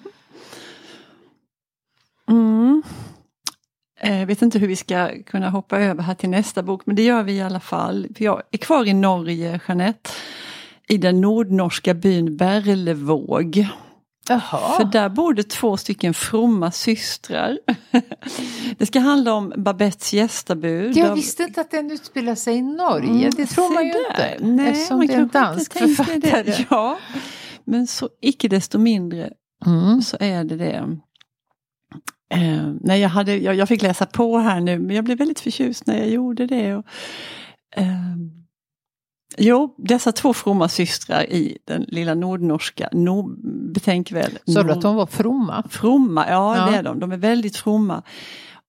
Mm. 2.29 2.83
Jag 4.01 4.25
vet 4.25 4.41
inte 4.41 4.59
hur 4.59 4.67
vi 4.67 4.75
ska 4.75 5.09
kunna 5.25 5.49
hoppa 5.49 5.79
över 5.79 6.03
här 6.03 6.13
till 6.15 6.29
nästa 6.29 6.63
bok, 6.63 6.81
men 6.85 6.95
det 6.95 7.03
gör 7.03 7.23
vi 7.23 7.33
i 7.33 7.41
alla 7.41 7.59
fall. 7.59 8.07
Jag 8.17 8.41
är 8.51 8.57
kvar 8.57 8.85
i 8.87 8.93
Norge, 8.93 9.59
Jeanette, 9.67 10.09
i 10.89 10.97
den 10.97 11.21
nordnorska 11.21 11.93
byn 11.93 12.37
Berlevåg. 12.37 13.67
Jaha. 14.29 14.77
För 14.77 14.83
där 14.83 15.09
bor 15.09 15.33
det 15.33 15.49
två 15.49 15.77
stycken 15.77 16.13
fromma 16.13 16.71
systrar. 16.71 17.59
Det 18.77 18.85
ska 18.85 18.99
handla 18.99 19.33
om 19.33 19.53
Babettes 19.57 20.13
gästabud. 20.13 20.97
Jag 20.97 21.15
visste 21.15 21.43
inte 21.43 21.61
att 21.61 21.71
den 21.71 21.91
utspelar 21.91 22.35
sig 22.35 22.55
i 22.55 22.61
Norge. 22.61 23.09
Mm, 23.09 23.31
det 23.37 23.45
tror 23.45 23.73
man 23.73 23.85
ju 23.85 23.91
där. 23.91 24.33
inte. 24.33 24.45
Nej, 24.47 24.71
eftersom 24.71 24.97
man 24.97 25.07
det 25.07 25.13
är 25.13 25.19
en 25.19 25.27
dansk 25.27 25.73
författare. 25.73 26.43
Det. 26.43 26.65
Ja, 26.69 26.99
men 27.65 27.87
så 27.87 28.09
icke 28.21 28.47
desto 28.47 28.79
mindre 28.79 29.29
Mm. 29.65 30.01
så 30.01 30.17
är 30.19 30.43
det 30.43 30.55
det. 30.57 30.97
Eh, 32.33 32.73
nej, 32.81 33.01
jag, 33.01 33.09
hade, 33.09 33.35
jag, 33.37 33.55
jag 33.55 33.67
fick 33.67 33.81
läsa 33.81 34.05
på 34.05 34.37
här 34.37 34.59
nu 34.59 34.79
men 34.79 34.95
jag 34.95 35.05
blev 35.05 35.17
väldigt 35.17 35.39
förtjust 35.39 35.87
när 35.87 35.97
jag 35.97 36.09
gjorde 36.09 36.45
det. 36.47 36.75
Och, 36.75 36.85
ehm, 37.75 38.31
jo, 39.39 39.75
dessa 39.77 40.11
två 40.11 40.33
fromma 40.33 40.69
systrar 40.69 41.23
i 41.23 41.57
den 41.65 41.85
lilla 41.87 42.13
nordnorska, 42.13 42.89
nord, 42.91 43.37
betänk 43.73 44.11
väl. 44.11 44.31
Sa 44.53 44.63
du 44.63 44.71
att 44.71 44.81
de 44.81 44.95
var 44.95 45.05
fromma? 45.05 45.63
Fromma, 45.69 46.25
ja, 46.29 46.57
Ja. 46.57 46.71
det 46.71 46.77
är 46.77 46.83
de. 46.83 46.99
De 46.99 47.11
är 47.11 47.17
väldigt 47.17 47.57
fromma. 47.57 48.03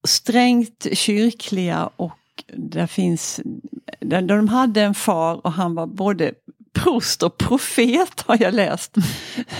Strängt 0.09 0.87
kyrkliga 0.93 1.91
och 1.97 2.13
där 2.57 2.87
finns, 2.87 3.41
där 4.01 4.23
de 4.23 4.49
hade 4.49 4.83
en 4.83 4.95
far 4.95 5.47
och 5.47 5.53
han 5.53 5.75
var 5.75 5.87
både 5.87 6.33
prost 6.73 7.23
och 7.23 7.39
profet 7.39 8.21
har 8.27 8.43
jag 8.43 8.55
läst. 8.55 8.95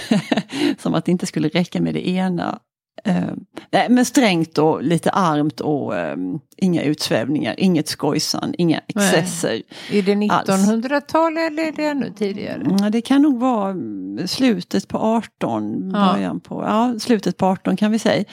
Som 0.79 0.93
att 0.93 1.05
det 1.05 1.11
inte 1.11 1.25
skulle 1.25 1.47
räcka 1.49 1.81
med 1.81 1.93
det 1.93 2.07
ena. 2.09 2.59
Eh, 3.03 3.23
nej, 3.71 3.89
men 3.89 4.05
strängt 4.05 4.57
och 4.57 4.83
lite 4.83 5.09
armt 5.09 5.59
och 5.59 5.97
eh, 5.97 6.17
inga 6.57 6.83
utsvävningar, 6.83 7.55
inget 7.57 7.87
skojsan, 7.87 8.53
inga 8.57 8.81
excesser. 8.87 9.61
Är 9.91 10.01
det 10.01 10.13
1900-tal 10.15 11.37
eller 11.37 11.63
är 11.63 11.71
det 11.71 11.85
ännu 11.85 12.13
tidigare? 12.17 12.61
Mm, 12.61 12.91
det 12.91 13.01
kan 13.01 13.21
nog 13.21 13.39
vara 13.39 13.75
slutet 14.25 14.87
på 14.87 14.97
18, 14.97 15.91
Ja. 15.93 16.13
början 16.13 16.39
på, 16.39 16.63
ja, 16.63 16.99
slutet 16.99 17.37
på 17.37 17.45
18 17.45 17.77
kan 17.77 17.91
vi 17.91 17.99
säga. 17.99 18.23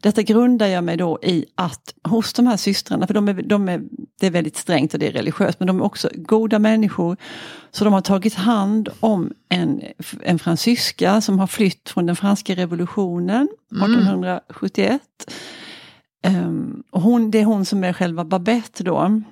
Detta 0.00 0.22
grundar 0.22 0.66
jag 0.66 0.84
mig 0.84 0.96
då 0.96 1.18
i 1.22 1.44
att 1.54 1.94
hos 2.08 2.32
de 2.32 2.46
här 2.46 2.56
systrarna, 2.56 3.06
för 3.06 3.14
de 3.14 3.28
är, 3.28 3.42
de 3.42 3.68
är, 3.68 3.82
det 4.20 4.26
är 4.26 4.30
väldigt 4.30 4.56
strängt 4.56 4.94
och 4.94 5.00
det 5.00 5.08
är 5.08 5.12
religiöst, 5.12 5.60
men 5.60 5.66
de 5.66 5.80
är 5.80 5.84
också 5.84 6.08
goda 6.14 6.58
människor. 6.58 7.16
Så 7.72 7.84
de 7.84 7.92
har 7.92 8.00
tagit 8.00 8.34
hand 8.34 8.88
om 9.00 9.32
en, 9.48 9.82
en 10.22 10.38
fransyska 10.38 11.20
som 11.20 11.38
har 11.38 11.46
flytt 11.46 11.88
från 11.88 12.06
den 12.06 12.16
franska 12.16 12.54
revolutionen 12.54 13.48
1871. 13.72 15.02
Ehm, 16.24 16.82
och 16.90 17.00
hon, 17.02 17.30
det 17.30 17.38
är 17.40 17.44
hon 17.44 17.64
som 17.64 17.84
är 17.84 17.92
själva 17.92 18.24
Babette 18.24 18.84
då. 18.84 19.22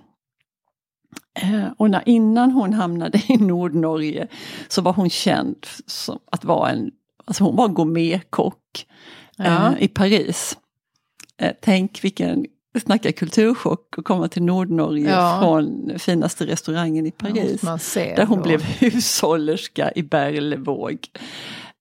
Eh, 1.40 1.64
Och 1.76 1.90
när, 1.90 2.02
innan 2.06 2.50
hon 2.50 2.72
hamnade 2.72 3.22
i 3.28 3.36
Nordnorge 3.36 4.28
så 4.68 4.82
var 4.82 4.92
hon 4.92 5.10
känd 5.10 5.66
som 5.86 6.18
att 6.32 6.44
vara 6.44 6.70
en, 6.70 6.90
alltså 7.24 7.44
hon 7.44 7.56
var 7.56 7.68
gourmetkock 7.68 8.86
Ja. 9.36 9.44
eh, 9.76 9.82
i 9.82 9.88
Paris. 9.88 10.58
Eh, 11.40 11.52
tänk 11.60 12.04
vilken, 12.04 12.46
snacka 12.80 13.12
kulturchock 13.12 13.94
att 13.98 14.04
komma 14.04 14.28
till 14.28 14.42
Nordnorge 14.42 15.10
Ja. 15.10 15.38
från 15.42 15.92
finaste 15.98 16.46
restaurangen 16.46 17.06
i 17.06 17.10
Paris. 17.10 17.60
Ser 17.80 18.16
Där 18.16 18.26
hon 18.26 18.38
då. 18.38 18.44
blev 18.44 18.62
hushållerska 18.78 19.92
i 19.94 20.02
Berlevåg. 20.02 20.98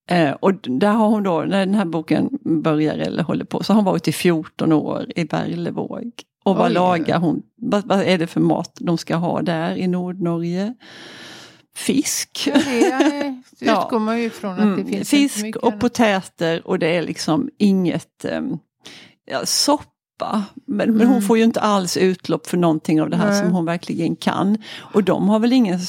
Eh, 0.09 0.31
och 0.31 0.53
där 0.53 0.91
har 0.91 1.07
hon 1.07 1.23
då, 1.23 1.41
när 1.41 1.59
den 1.59 1.75
här 1.75 1.85
boken 1.85 2.29
börjar 2.63 2.97
eller 2.97 3.23
håller 3.23 3.45
på, 3.45 3.63
så 3.63 3.73
har 3.73 3.75
hon 3.75 3.85
varit 3.85 4.07
i 4.07 4.11
14 4.11 4.73
år 4.73 5.05
i 5.15 5.25
Berlevåg. 5.25 6.11
Och 6.45 6.55
vad 6.55 6.67
Oj. 6.67 6.73
lagar 6.73 7.19
hon? 7.19 7.41
Vad, 7.61 7.85
vad 7.87 8.01
är 8.01 8.17
det 8.17 8.27
för 8.27 8.39
mat 8.41 8.71
de 8.79 8.97
ska 8.97 9.15
ha 9.15 9.41
där 9.41 9.75
i 9.75 9.87
Nordnorge? 9.87 10.73
Fisk. 11.75 12.43
Ja, 12.47 12.53
det 12.65 12.91
är- 12.91 13.23
det 13.59 13.65
Ja. 13.65 13.83
utgår 13.83 13.99
man 13.99 14.19
ju 14.19 14.25
ifrån 14.25 14.51
att 14.51 14.57
det 14.57 14.63
Mm, 14.63 14.85
finns 14.87 15.13
inte 15.13 15.33
Fisk 15.33 15.55
och 15.55 15.79
potäter 15.79 16.67
och 16.67 16.79
det 16.79 16.87
är 16.87 17.01
liksom 17.01 17.49
inget 17.57 18.25
um, 18.31 18.59
ja, 19.31 19.45
soppa. 19.45 19.83
Men, 20.65 20.91
men 20.91 21.07
hon 21.07 21.15
Mm. 21.17 21.21
får 21.21 21.37
ju 21.37 21.43
inte 21.43 21.59
alls 21.61 21.97
utlopp 21.97 22.47
för 22.47 22.57
någonting 22.57 23.01
av 23.01 23.09
det 23.09 23.17
här 23.17 23.29
Nej. 23.31 23.41
som 23.41 23.51
hon 23.51 23.65
verkligen 23.65 24.15
kan. 24.15 24.57
Och 24.93 25.03
de 25.03 25.29
har 25.29 25.39
väl 25.39 25.53
ingen 25.53 25.79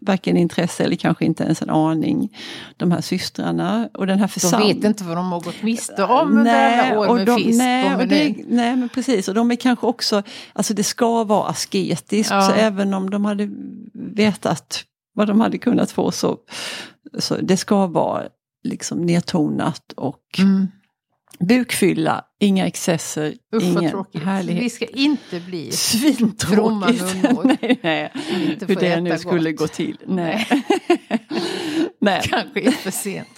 varken 0.00 0.36
intresse 0.36 0.84
eller 0.84 0.96
kanske 0.96 1.24
inte 1.24 1.44
ens 1.44 1.62
en 1.62 1.70
aning, 1.70 2.36
de 2.76 2.92
här 2.92 3.00
systrarna. 3.00 3.88
Och 3.94 4.06
den 4.06 4.18
här 4.18 4.50
De 4.50 4.68
vet 4.74 4.84
inte 4.84 5.04
vad 5.04 5.16
de 5.16 5.32
har 5.32 5.40
gått 5.40 5.62
miste 5.62 6.04
om 6.04 6.38
under 6.38 6.78
alla 6.90 6.98
år 7.00 7.14
med 7.16 7.26
de, 7.26 7.36
fisk 7.36 7.58
nej, 7.58 7.96
och 7.96 8.08
det, 8.08 8.34
nej 8.48 8.76
men 8.76 8.88
precis, 8.88 9.28
och 9.28 9.34
de 9.34 9.50
är 9.50 9.56
kanske 9.56 9.86
också, 9.86 10.22
alltså 10.52 10.74
det 10.74 10.84
ska 10.84 11.24
vara 11.24 11.48
asketiskt, 11.48 12.30
Ja. 12.30 12.42
så 12.42 12.52
även 12.52 12.94
om 12.94 13.10
de 13.10 13.24
hade 13.24 13.48
vetat 13.94 14.84
vad 15.14 15.26
de 15.28 15.40
hade 15.40 15.58
kunnat 15.58 15.90
få 15.90 16.10
så, 16.10 16.36
så 17.18 17.36
det 17.36 17.56
ska 17.56 17.86
vara 17.86 18.22
liksom 18.64 18.98
nedtonat 19.06 19.92
och 19.96 20.20
Mm. 20.38 20.68
Bukfylla, 21.40 22.24
inga 22.40 22.66
excesser, 22.66 23.28
Usch 23.28 23.62
vad 23.62 23.62
ingen 23.62 23.90
tråkigt. 23.90 24.22
härlighet. 24.22 24.62
Vi 24.64 24.70
ska 24.70 24.86
inte 24.86 25.40
bli 25.40 25.70
fromma 26.38 26.86
nunnor. 27.22 27.56
nej, 27.62 27.78
nej. 27.82 28.12
Inte 28.50 28.66
Hur 28.66 28.76
det 28.76 29.00
nu 29.00 29.18
skulle 29.18 29.52
gott. 29.52 29.60
gå 29.60 29.74
till. 29.74 29.96
Nej. 30.06 30.46
nej, 32.00 32.20
kanske 32.24 32.60
är 32.60 32.70
för 32.70 32.90
sent. 32.90 33.28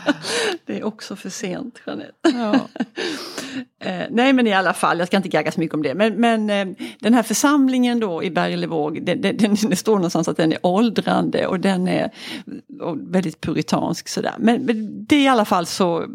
det 0.66 0.78
är 0.78 0.84
också 0.84 1.16
för 1.16 1.30
sent 1.30 1.80
Jeanette. 1.86 2.12
Ja. 2.22 2.54
Eh, 3.84 4.06
nej 4.10 4.32
men 4.32 4.46
i 4.46 4.52
alla 4.52 4.72
fall, 4.74 4.98
jag 4.98 5.08
ska 5.08 5.16
inte 5.16 5.28
gagga 5.28 5.52
så 5.52 5.60
mycket 5.60 5.74
om 5.74 5.82
det. 5.82 5.94
Men, 5.94 6.14
men 6.14 6.50
eh, 6.50 6.76
den 7.00 7.14
här 7.14 7.22
församlingen 7.22 8.00
då 8.00 8.22
i 8.22 8.30
Berlevåg, 8.30 9.04
det, 9.06 9.14
det, 9.14 9.32
den, 9.32 9.54
det 9.70 9.76
står 9.76 9.94
någonstans 9.96 10.28
att 10.28 10.36
den 10.36 10.52
är 10.52 10.58
åldrande 10.62 11.46
och 11.46 11.60
den 11.60 11.88
är 11.88 12.10
och 12.80 12.96
väldigt 13.14 13.40
puritansk 13.40 14.08
sådär. 14.08 14.34
Men, 14.38 14.62
men 14.64 15.04
det 15.06 15.16
i 15.22 15.28
alla 15.28 15.44
fall 15.44 15.66
så 15.66 16.06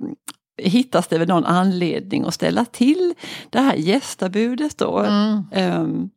hittas 0.57 1.07
det 1.07 1.17
väl 1.17 1.27
någon 1.27 1.45
anledning 1.45 2.23
att 2.25 2.33
ställa 2.33 2.65
till 2.65 3.13
det 3.49 3.59
här 3.59 3.75
gästabudet 3.75 4.77
då. 4.77 4.99
Mm. 4.99 5.43
Ehm, 5.51 6.09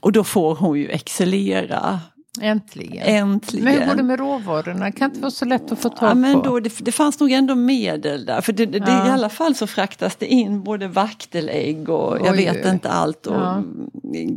och 0.00 0.12
då 0.12 0.24
får 0.24 0.54
hon 0.54 0.78
ju 0.78 0.88
excellera 0.88 2.00
Äntligen. 2.40 3.02
äntligen. 3.06 3.64
Men 3.64 3.74
hur 3.74 3.86
går 3.86 3.94
det 3.96 4.02
med 4.02 4.18
råvarorna? 4.18 4.84
Det 4.84 4.92
kan 4.92 5.10
inte 5.10 5.20
vara 5.20 5.30
så 5.30 5.44
lätt 5.44 5.72
att 5.72 5.78
få 5.78 5.88
tag 5.88 6.10
Ja, 6.10 6.14
men 6.14 6.42
då, 6.42 6.60
det, 6.60 6.72
det 6.78 6.92
fanns 6.92 7.20
nog 7.20 7.30
ändå 7.32 7.54
medel 7.54 8.26
där. 8.26 8.40
För 8.40 8.52
det, 8.52 8.66
det, 8.66 8.78
Ja. 8.78 9.06
i 9.08 9.10
alla 9.10 9.28
fall 9.28 9.54
så 9.54 9.66
fraktas 9.66 10.16
det 10.16 10.26
in 10.26 10.62
både 10.62 10.88
vaktelägg 10.88 11.88
och 11.88 12.16
jag 12.26 12.30
Oj, 12.32 12.36
vet 12.44 12.64
oj. 12.64 12.70
inte 12.70 12.88
allt. 12.90 13.26
Och 13.26 13.34
Ja. 13.36 13.62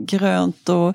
grönt 0.05 0.69
och 0.69 0.93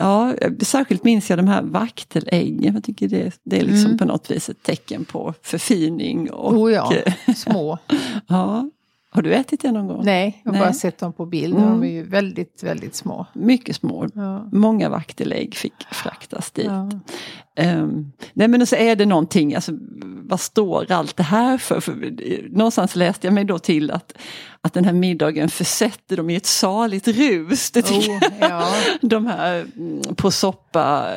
Ja, 0.00 0.34
särskilt 0.62 1.04
minns 1.04 1.30
jag 1.30 1.38
de 1.38 1.48
här 1.48 1.62
vakteläggen. 1.62 2.74
Jag 2.74 2.84
tycker 2.84 3.08
det, 3.08 3.38
det 3.44 3.58
är 3.58 3.64
liksom 3.64 3.84
Mm. 3.86 3.98
på 3.98 4.04
något 4.04 4.30
vis 4.30 4.48
ett 4.48 4.62
tecken 4.62 5.04
på 5.04 5.34
förfining. 5.42 6.30
Och, 6.30 6.52
oh 6.52 6.72
ja, 6.72 6.92
eh, 6.94 7.34
små. 7.36 7.78
ja. 8.26 8.70
Har 9.10 9.22
du 9.22 9.34
ätit 9.34 9.62
det 9.62 9.72
någon 9.72 9.86
gång? 9.86 10.04
Nej, 10.04 10.40
jag 10.44 10.50
har 10.50 10.58
Nej. 10.58 10.66
bara 10.66 10.72
sett 10.72 10.98
dem 10.98 11.12
på 11.12 11.26
bild. 11.26 11.56
Mm. 11.56 11.68
De 11.70 11.82
är 11.84 11.88
ju 11.92 12.02
väldigt, 12.02 12.62
väldigt 12.62 12.94
små. 12.94 13.26
Mycket 13.32 13.76
små. 13.76 14.06
Ja. 14.14 14.48
Många 14.52 14.88
vaktelägg 14.88 15.54
fick 15.54 15.72
fraktas 15.90 16.50
dit. 16.50 16.66
Ja. 16.66 16.90
Um, 17.58 18.12
nej 18.32 18.48
men 18.48 18.66
så 18.66 18.76
är 18.76 18.96
det 18.96 19.06
någonting, 19.06 19.54
alltså, 19.54 19.72
vad 20.28 20.40
står 20.40 20.92
allt 20.92 21.16
det 21.16 21.22
här 21.22 21.58
för? 21.58 21.80
för? 21.80 22.14
Någonstans 22.50 22.96
läste 22.96 23.26
jag 23.26 23.34
mig 23.34 23.44
då 23.44 23.58
till 23.58 23.90
att, 23.90 24.12
att 24.60 24.72
den 24.74 24.84
här 24.84 24.92
middagen 24.92 25.48
försätter 25.48 26.16
dem 26.16 26.30
i 26.30 26.36
ett 26.36 26.46
saligt 26.46 27.08
rus. 27.08 27.70
Det 27.70 27.90
Oh, 27.90 28.20
ja. 28.40 28.74
De 29.00 29.26
här 29.26 29.66
mm, 29.76 30.14
på 30.14 30.30
soppa 30.30 31.14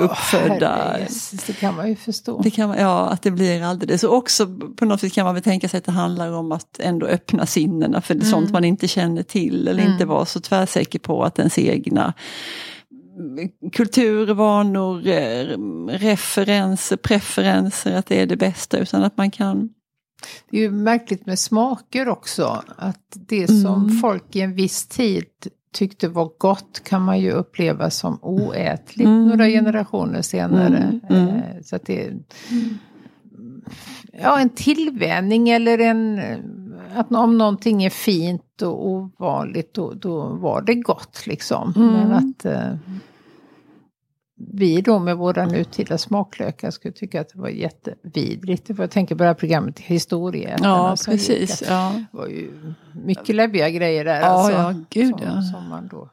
uppfödda. 0.00 0.74
herrejösses, 0.74 1.44
Det 1.44 1.52
kan 1.52 1.76
man 1.76 1.88
ju 1.88 1.96
förstå. 1.96 2.40
Det 2.42 2.50
kan 2.50 2.70
ja, 2.78 3.08
att 3.08 3.22
det 3.22 3.30
blir 3.30 3.62
alldeles. 3.62 4.04
Och 4.04 4.14
också 4.14 4.46
på 4.76 4.84
något 4.84 5.04
vis 5.04 5.12
kan 5.12 5.24
man 5.24 5.34
väl 5.34 5.42
tänka 5.44 5.68
sig 5.68 5.78
att 5.78 5.84
det 5.84 5.92
handlar 5.92 6.32
om 6.32 6.52
att 6.52 6.80
ändå 6.80 7.06
öppna 7.06 7.46
sinnena 7.46 8.00
för 8.00 8.14
Mm. 8.14 8.26
sånt 8.26 8.50
man 8.50 8.64
inte 8.64 8.88
känner 8.88 9.22
till 9.22 9.68
eller 9.68 9.82
inte 9.84 10.04
vara 10.04 10.24
så 10.24 10.40
tvärsäker 10.40 10.98
på 10.98 11.24
att 11.24 11.38
ens 11.38 11.58
egna 11.58 12.14
kultur, 13.72 14.34
vanor, 14.34 15.06
eh, 15.06 15.58
referenser, 15.88 16.96
preferenser, 16.96 17.94
att 17.96 18.06
det 18.06 18.20
är 18.22 18.26
det 18.26 18.36
bästa 18.36 18.78
utan 18.78 19.04
att 19.04 19.16
man 19.16 19.30
kan 19.30 19.68
Det 20.50 20.56
är 20.56 20.60
ju 20.60 20.70
märkligt 20.70 21.26
med 21.26 21.38
smaker 21.38 22.08
också. 22.08 22.62
Att 22.76 23.16
det 23.28 23.46
som 23.46 23.84
Mm. 23.84 23.96
folk 23.98 24.36
i 24.36 24.40
en 24.40 24.54
viss 24.54 24.86
tid 24.86 25.24
tyckte 25.72 26.08
var 26.08 26.30
gott 26.38 26.80
kan 26.84 27.02
man 27.02 27.20
ju 27.20 27.30
uppleva 27.30 27.90
som 27.90 28.18
oätligt 28.22 29.06
Mm. 29.06 29.28
några 29.28 29.46
generationer 29.46 30.22
senare. 30.22 30.76
Mm, 30.76 31.00
mm. 31.10 31.28
Eh, 31.28 31.62
Så 31.64 31.76
att 31.76 31.86
det 31.86 32.12
ja, 34.12 34.38
en 34.40 34.48
tillvänjning 34.48 35.48
eller 35.48 35.78
en... 35.78 36.20
Att 36.94 37.12
om 37.12 37.38
någonting 37.38 37.84
är 37.84 37.90
fint 37.90 38.62
och 38.62 38.86
ovanligt 38.88 39.74
då, 39.74 39.92
då 39.92 40.26
var 40.26 40.62
det 40.62 40.74
gott 40.74 41.22
liksom. 41.26 41.72
Mm. 41.76 41.88
Men 41.92 42.12
att 42.12 42.44
eh, 42.44 42.74
vi 44.38 44.80
då 44.80 44.98
med 44.98 45.16
våra 45.16 45.46
nutida 45.46 45.98
smaklökar 45.98 46.70
skulle 46.70 46.92
tycka 46.94 47.20
att 47.20 47.28
det 47.28 47.38
var 47.38 47.48
jättevidrigt. 47.48 48.70
Jag 48.78 48.90
tänker 48.90 49.14
på 49.14 49.22
det 49.22 49.28
här 49.28 49.34
programmet 49.34 49.78
Historieätarna. 49.78 50.68
Ja, 50.68 50.90
gick, 50.90 51.04
precis. 51.06 51.62
Ja. 51.68 51.92
Det 52.12 52.16
var 52.18 52.26
ju 52.26 52.50
mycket 53.04 53.34
läbbiga 53.34 53.70
grejer 53.70 54.04
där. 54.04 54.20
Ja, 54.20 54.26
alltså, 54.26 54.52
ja, 54.52 54.74
gud, 54.90 55.10
som, 55.18 55.20
ja. 55.26 55.42
som 55.42 55.68
man 55.68 55.88
då 55.88 56.10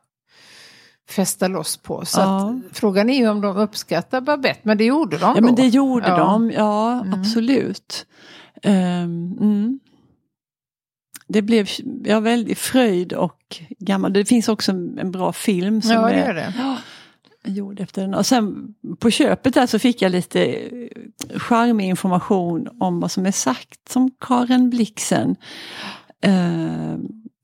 fästa 1.09 1.47
loss 1.47 1.77
på. 1.77 2.05
Så 2.05 2.19
Ja. 2.19 2.59
frågan 2.71 3.09
är 3.09 3.17
ju 3.17 3.29
om 3.29 3.41
de 3.41 3.57
uppskattar 3.57 4.21
Babette, 4.21 4.59
men 4.63 4.77
det 4.77 4.85
gjorde 4.85 5.17
de 5.17 5.21
ja, 5.23 5.33
då. 5.35 5.41
men 5.41 5.55
det 5.55 5.67
gjorde 5.67 6.07
Ja. 6.07 6.17
de, 6.17 6.51
ja 6.51 7.01
Mm. 7.01 7.19
absolut. 7.19 8.05
Ehm, 8.63 9.38
mm. 9.41 9.79
Det 11.27 11.41
blev 11.41 11.67
ja, 12.03 12.19
väldigt 12.19 12.57
fröjd 12.59 13.13
och 13.13 13.61
gammal. 13.79 14.13
Det 14.13 14.25
finns 14.25 14.47
också 14.49 14.71
en, 14.71 15.11
bra 15.11 15.33
film 15.33 15.81
som 15.81 15.91
Ja, 15.91 16.01
det 16.07 16.13
är 16.13 16.27
gör 16.27 16.33
det. 16.33 16.53
Gjord 17.47 17.79
efter 17.79 18.01
den. 18.01 18.13
Och 18.13 18.25
sen 18.25 18.73
på 18.99 19.10
köpet 19.10 19.53
där 19.53 19.67
så 19.67 19.79
fick 19.79 20.01
jag 20.01 20.12
lite 20.12 20.69
charmig 21.36 21.88
information 21.89 22.67
om 22.79 22.99
vad 22.99 23.12
som 23.12 23.25
är 23.25 23.31
sagt 23.31 23.89
som 23.89 24.12
Karen 24.21 24.69
Blixen. 24.69 25.36
Eh, 26.21 26.97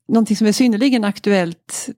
någonting 0.08 0.36
som 0.36 0.46
är 0.46 0.52
synnerligen 0.52 1.04
aktuellt 1.04 1.88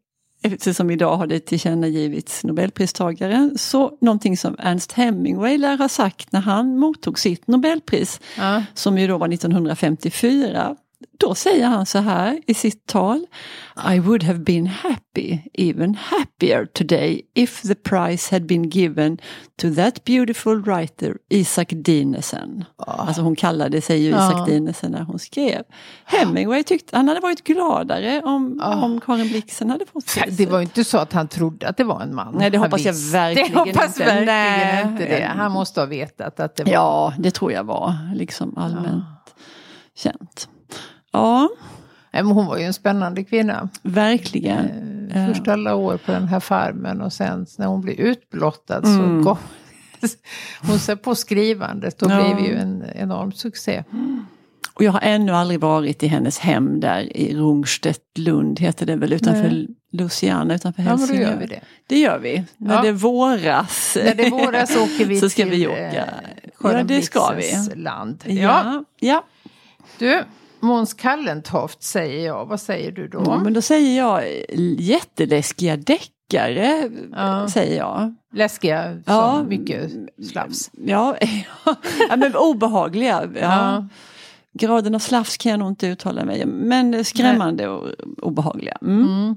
eftersom 0.43 0.90
idag 0.90 1.17
har 1.17 1.27
det 1.27 1.40
tillkännagivits 1.40 2.45
Nobelpristagare. 2.45 3.51
Så 3.57 3.99
någonting 4.01 4.37
som 4.37 4.57
Ernst 4.59 4.93
Hemingway 4.93 5.59
lär 5.59 5.77
ha 5.79 5.88
sagt 5.88 6.33
när 6.33 6.40
han 6.40 6.79
mottog 6.79 7.19
sitt 7.19 7.47
Nobelpris 7.47 8.21
Ja. 8.38 8.62
som 8.75 8.99
ju 8.99 9.07
då 9.07 9.19
var 9.19 9.29
1954. 9.29 10.77
Då 11.19 11.35
säger 11.35 11.67
han 11.67 11.87
så 11.87 11.99
här 11.99 12.40
i 12.47 12.55
sitt 12.55 12.87
tal. 12.87 13.27
I 13.95 13.99
would 14.01 14.23
have 14.23 14.38
been 14.38 14.67
happy, 14.67 15.38
even 15.55 15.95
happier 15.95 16.67
today 16.67 17.23
if 17.35 17.62
the 17.62 17.75
prize 17.75 18.35
had 18.35 18.47
been 18.47 18.69
given 18.69 19.19
to 19.62 19.75
that 19.75 20.05
beautiful 20.05 20.62
writer 20.62 21.17
Isaac 21.31 21.67
Dinesen. 21.71 22.64
Alltså 22.77 23.23
hon 23.23 23.37
kallade 23.37 23.81
sig 23.81 24.03
ju 24.03 24.09
Isaac 24.09 24.33
Ja. 24.38 24.45
Dinesen 24.45 24.93
när 24.93 25.03
hon 25.03 25.19
skrev. 25.19 25.62
Hemingway 26.05 26.62
tyckte 26.62 26.97
han 26.97 27.09
hade 27.09 27.21
varit 27.21 27.45
gladare 27.45 28.23
om, 28.23 28.61
om 28.83 29.01
Karin 29.01 29.29
Blixen 29.29 29.71
hade 29.71 29.87
fått 29.87 30.07
priset. 30.07 30.37
Det 30.37 30.47
var 30.47 30.59
ju 30.59 30.64
inte 30.64 30.85
så 30.85 30.99
att 30.99 31.12
han 31.12 31.29
trodde 31.29 31.69
att 31.69 31.77
det 31.77 31.85
var 31.85 32.01
en 32.01 32.14
man. 32.14 32.35
Nej, 32.38 32.51
det 32.51 32.59
Han 32.59 32.67
hoppas 32.67 32.85
jag 32.85 32.95
verkligen 33.12 33.53
det 33.53 33.59
hoppas 33.59 33.87
inte. 33.87 34.05
verkligen 34.05 34.27
Nej. 34.27 34.83
inte 34.93 35.05
det. 35.05 35.33
Han 35.37 35.53
måste 35.53 35.81
ha 35.81 35.87
vetat 35.87 36.40
att 36.40 36.57
det 36.57 36.64
var... 36.64 36.73
Ja, 36.73 37.12
det 37.19 37.31
tror 37.31 37.53
jag 37.53 37.64
var 37.64 37.95
liksom 38.14 38.59
allmänt 38.59 39.05
känt. 39.97 40.49
Ja, 41.14 41.48
hon 42.12 42.46
var 42.46 42.59
ju 42.59 42.64
en 42.64 42.74
spännande 42.74 43.24
kvinna. 43.24 43.68
verkligen. 43.83 45.11
Eh, 45.14 45.27
Först 45.29 45.48
alla 45.48 45.74
år 45.74 45.96
på 46.07 46.12
den 46.12 46.29
här 46.29 46.40
farmen 46.40 47.00
och 47.00 47.12
sen 47.12 47.46
när 47.59 47.66
hon 47.66 47.81
blev 47.81 48.00
utblottad 48.00 48.79
Mm. 48.85 49.22
så 49.22 49.29
gav 49.31 49.38
hon 50.62 50.79
sig 50.79 50.96
på 50.96 51.14
skrivandet 51.14 52.03
och 52.03 52.11
Ja. 52.11 52.16
blev 52.35 52.46
ju 52.46 52.55
en 52.55 52.85
enorm 52.94 53.33
succé. 53.33 53.85
Och 54.74 54.85
jag 54.85 54.92
har 54.92 55.00
ännu 55.00 55.33
aldrig 55.33 55.61
varit 55.61 56.03
i 56.03 56.07
hennes 56.07 56.38
hem 56.38 56.81
där 56.81 57.16
i 57.16 57.35
Rungstedt, 57.37 58.18
Lund 58.18 58.61
heter 58.61 58.87
det 58.87 58.96
väl 58.96 59.12
utanför 59.12 59.48
Nej. 59.50 59.68
Luciana 59.92 60.55
utanför 60.55 60.83
Ja, 60.83 60.88
men 60.88 60.96
då 60.98 61.03
Helsingör. 61.07 61.31
gör 61.31 61.38
vi 61.38 61.46
det. 61.46 61.61
Det 61.87 61.98
gör 61.98 62.18
vi. 62.18 62.44
När 62.57 62.74
Ja. 62.74 62.83
det 62.83 62.92
våras. 62.92 63.96
När 64.05 64.14
det 64.14 64.31
våras 64.31 64.77
åker 64.77 65.07
vi 65.07 65.16
så 65.20 65.29
ska 65.31 65.42
till 65.42 65.50
vi 65.50 65.64
eh, 65.64 65.70
åka. 65.70 66.05
Karin 66.61 66.79
Ja, 66.79 66.85
det 66.85 67.03
ska 67.03 67.33
vi. 67.37 67.74
Land. 67.83 68.22
Ja. 68.27 68.33
Ja, 68.33 68.85
ja. 69.00 69.24
Du, 69.98 70.24
Måns 70.64 70.94
Kallentoft 70.94 71.83
säger 71.83 72.27
jag. 72.27 72.46
Vad 72.46 72.61
säger 72.61 72.92
du 72.92 73.09
då? 73.09 73.22
ja, 73.27 73.38
men 73.44 73.53
då 73.53 73.62
säger 73.62 73.98
jag 73.98 74.22
jätteläskiga 74.79 75.77
deckare, 75.77 76.90
Ja. 77.12 77.48
säger 77.48 77.77
jag. 77.79 78.14
Läskiga 78.35 78.83
som 78.92 79.03
Ja. 79.07 79.44
mycket 79.48 79.92
slafs. 80.31 80.70
Ja, 80.72 81.16
ja 82.09 82.16
men 82.16 82.37
obehagliga. 82.37 83.29
Ja. 83.40 83.88
Graden 84.59 84.94
av 84.94 84.98
slafs 84.98 85.37
kan 85.37 85.50
jag 85.50 85.59
nog 85.59 85.68
inte 85.68 85.87
uttala 85.87 86.24
mig 86.24 86.44
om, 86.44 86.50
men 86.50 87.05
skrämmande 87.05 87.68
och 87.68 87.88
obehagliga. 88.22 88.79
Mm. 88.83 89.03
Mm. 89.09 89.37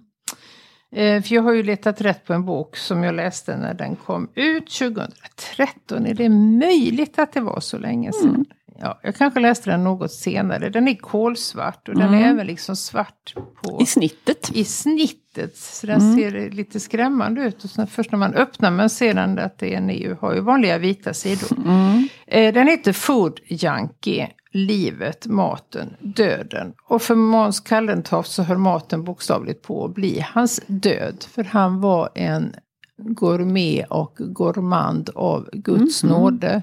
Eh, 0.92 1.24
för 1.24 1.36
jag 1.36 1.42
har 1.44 1.54
ju 1.54 1.64
letat 1.64 2.02
rätt 2.02 2.26
på 2.26 2.34
en 2.34 2.46
bok 2.46 2.78
som 2.78 3.04
jag 3.04 3.16
läste 3.16 3.58
när 3.58 3.74
den 3.74 3.96
kom 3.96 4.30
ut 4.36 4.70
2013. 4.72 6.06
Är 6.06 6.14
det 6.14 6.30
möjligt 6.30 7.20
att 7.20 7.34
det 7.34 7.42
var 7.42 7.60
så 7.60 7.78
länge 7.78 8.12
sedan? 8.14 8.30
Mm. 8.30 8.46
Ja, 8.80 9.00
jag 9.04 9.16
kanske 9.16 9.40
läste 9.40 9.70
den 9.72 9.84
något 9.84 10.12
senare. 10.12 10.70
Den 10.70 10.88
är 10.88 10.96
kolsvart 10.96 11.88
och 11.90 11.96
den 11.96 12.14
är 12.14 12.18
Mm. 12.18 12.30
även 12.36 12.48
liksom 12.48 12.76
svart 12.76 13.34
på, 13.64 13.82
I 13.82 13.86
snittet. 13.86 14.52
i 14.54 14.64
snittet. 14.64 15.58
Så 15.58 15.88
den 15.88 16.02
Mm. 16.02 16.16
ser 16.18 16.50
lite 16.52 16.80
skrämmande 16.80 17.42
ut. 17.42 17.64
Och 17.64 17.70
sen 17.70 17.88
först 17.88 18.12
när 18.12 18.20
man 18.20 18.34
öppnar 18.34 18.72
men 18.72 18.90
ser 18.90 19.14
den 19.14 19.40
att 19.40 19.58
det 19.60 19.74
är 19.74 19.78
en 19.78 19.90
EU 19.90 20.16
har 20.22 20.34
ju 20.34 20.40
vanliga 20.40 20.78
vita 20.78 21.14
sidor. 21.14 21.58
Mm. 21.66 22.08
Eh, 22.28 22.54
Den 22.54 22.68
heter 22.68 22.94
Food 22.94 23.40
Junkie, 23.48 24.28
livet, 24.52 25.26
maten, 25.28 25.94
döden. 26.00 26.74
Och 26.90 27.02
för 27.02 27.16
Måns 27.16 27.60
Kallentoft 27.60 28.32
så 28.32 28.44
höll 28.44 28.58
maten 28.58 29.04
bokstavligt 29.04 29.62
på 29.64 29.86
att 29.86 29.94
bli 29.94 30.26
hans 30.34 30.62
död. 30.68 31.26
För 31.32 31.44
han 31.44 31.82
var 31.82 32.10
en 32.16 32.54
gourmet 32.98 33.86
och 33.90 34.16
gourmand 34.20 35.10
av 35.16 35.50
Guds 35.54 36.04
nåde. 36.04 36.62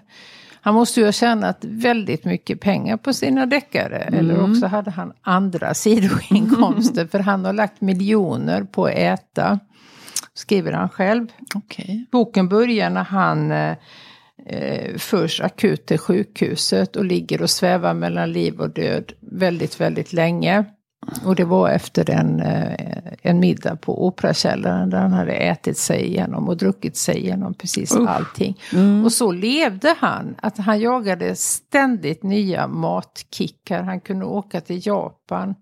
Han 0.64 0.74
måste 0.74 1.00
ju 1.00 1.06
ha 1.06 1.12
tjänat 1.12 1.58
väldigt 1.60 2.24
mycket 2.24 2.60
pengar 2.60 2.96
på 2.96 3.12
sina 3.12 3.46
deckare. 3.46 3.96
Eller 3.98 4.50
också 4.50 4.66
hade 4.66 4.90
han 4.90 5.12
andra 5.22 5.74
sidoinkomster. 5.74 7.06
För 7.06 7.18
han 7.18 7.44
har 7.44 7.52
lagt 7.52 7.80
miljoner 7.80 8.62
på 8.62 8.84
att 8.84 8.94
äta. 8.94 9.58
Skriver 10.34 10.72
han 10.72 10.88
själv. 10.88 11.26
Okej. 11.54 12.06
Boken 12.12 12.48
börjar 12.48 12.90
när 12.90 13.04
han 13.04 13.50
eh, 13.50 13.76
eh, 14.46 14.96
förs 14.96 15.40
akut 15.40 15.86
till 15.86 15.98
sjukhuset 15.98 16.96
och 16.96 17.04
ligger 17.04 17.42
och 17.42 17.50
svävar 17.50 17.94
mellan 17.94 18.32
liv 18.32 18.60
och 18.60 18.70
död 18.70 19.12
väldigt, 19.20 19.80
väldigt 19.80 20.12
länge. 20.12 20.64
Och 21.24 21.34
det 21.34 21.44
var 21.44 21.68
efter 21.68 22.10
en, 22.10 22.40
eh, 22.40 22.72
en 23.22 23.40
middag 23.40 23.76
på 23.76 24.06
Operakällaren 24.06 24.90
där 24.90 24.98
han 24.98 25.12
hade 25.12 25.32
ätit 25.32 25.78
sig 25.78 26.06
igenom 26.06 26.48
och 26.48 26.56
druckit 26.56 26.96
sig 26.96 27.18
igenom 27.18 27.54
precis 27.54 27.92
Usch. 27.96 28.08
allting. 28.08 28.60
Mm. 28.72 29.04
Och 29.04 29.12
så 29.12 29.32
levde 29.32 29.94
han, 29.98 30.34
att 30.42 30.58
han 30.58 30.80
jagade 30.80 31.34
ständigt 31.36 32.22
nya 32.22 32.66
matkickar. 32.68 33.82
Han 33.82 34.00
kunde 34.00 34.24
åka 34.24 34.60
till 34.60 34.86
Japan. 34.86 35.54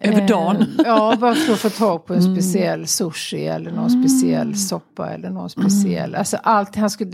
Över 0.00 0.28
dagen. 0.28 0.56
Eh, 0.56 0.66
ja, 0.84 1.16
bara 1.20 1.34
för 1.34 1.52
att 1.52 1.58
få 1.58 1.70
tag 1.70 2.06
på 2.06 2.14
en 2.14 2.20
Mm. 2.20 2.34
speciell 2.34 2.86
sushi 2.86 3.46
eller 3.46 3.70
någon 3.70 3.90
speciell 3.90 4.56
soppa 4.56 5.10
eller 5.10 5.30
någon 5.30 5.50
speciell. 5.50 6.08
Mm. 6.08 6.18
Alltså 6.18 6.36
allt, 6.42 6.76
han 6.76 6.90
skulle 6.90 7.12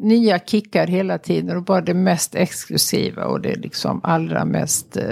nya 0.00 0.38
kickar 0.38 0.86
hela 0.86 1.18
tiden 1.18 1.56
och 1.56 1.64
bara 1.64 1.80
det 1.80 1.94
mest 1.94 2.34
exklusiva 2.34 3.24
och 3.24 3.40
det 3.40 3.54
liksom 3.54 4.00
allra 4.04 4.44
mest 4.44 4.96
eh, 4.96 5.04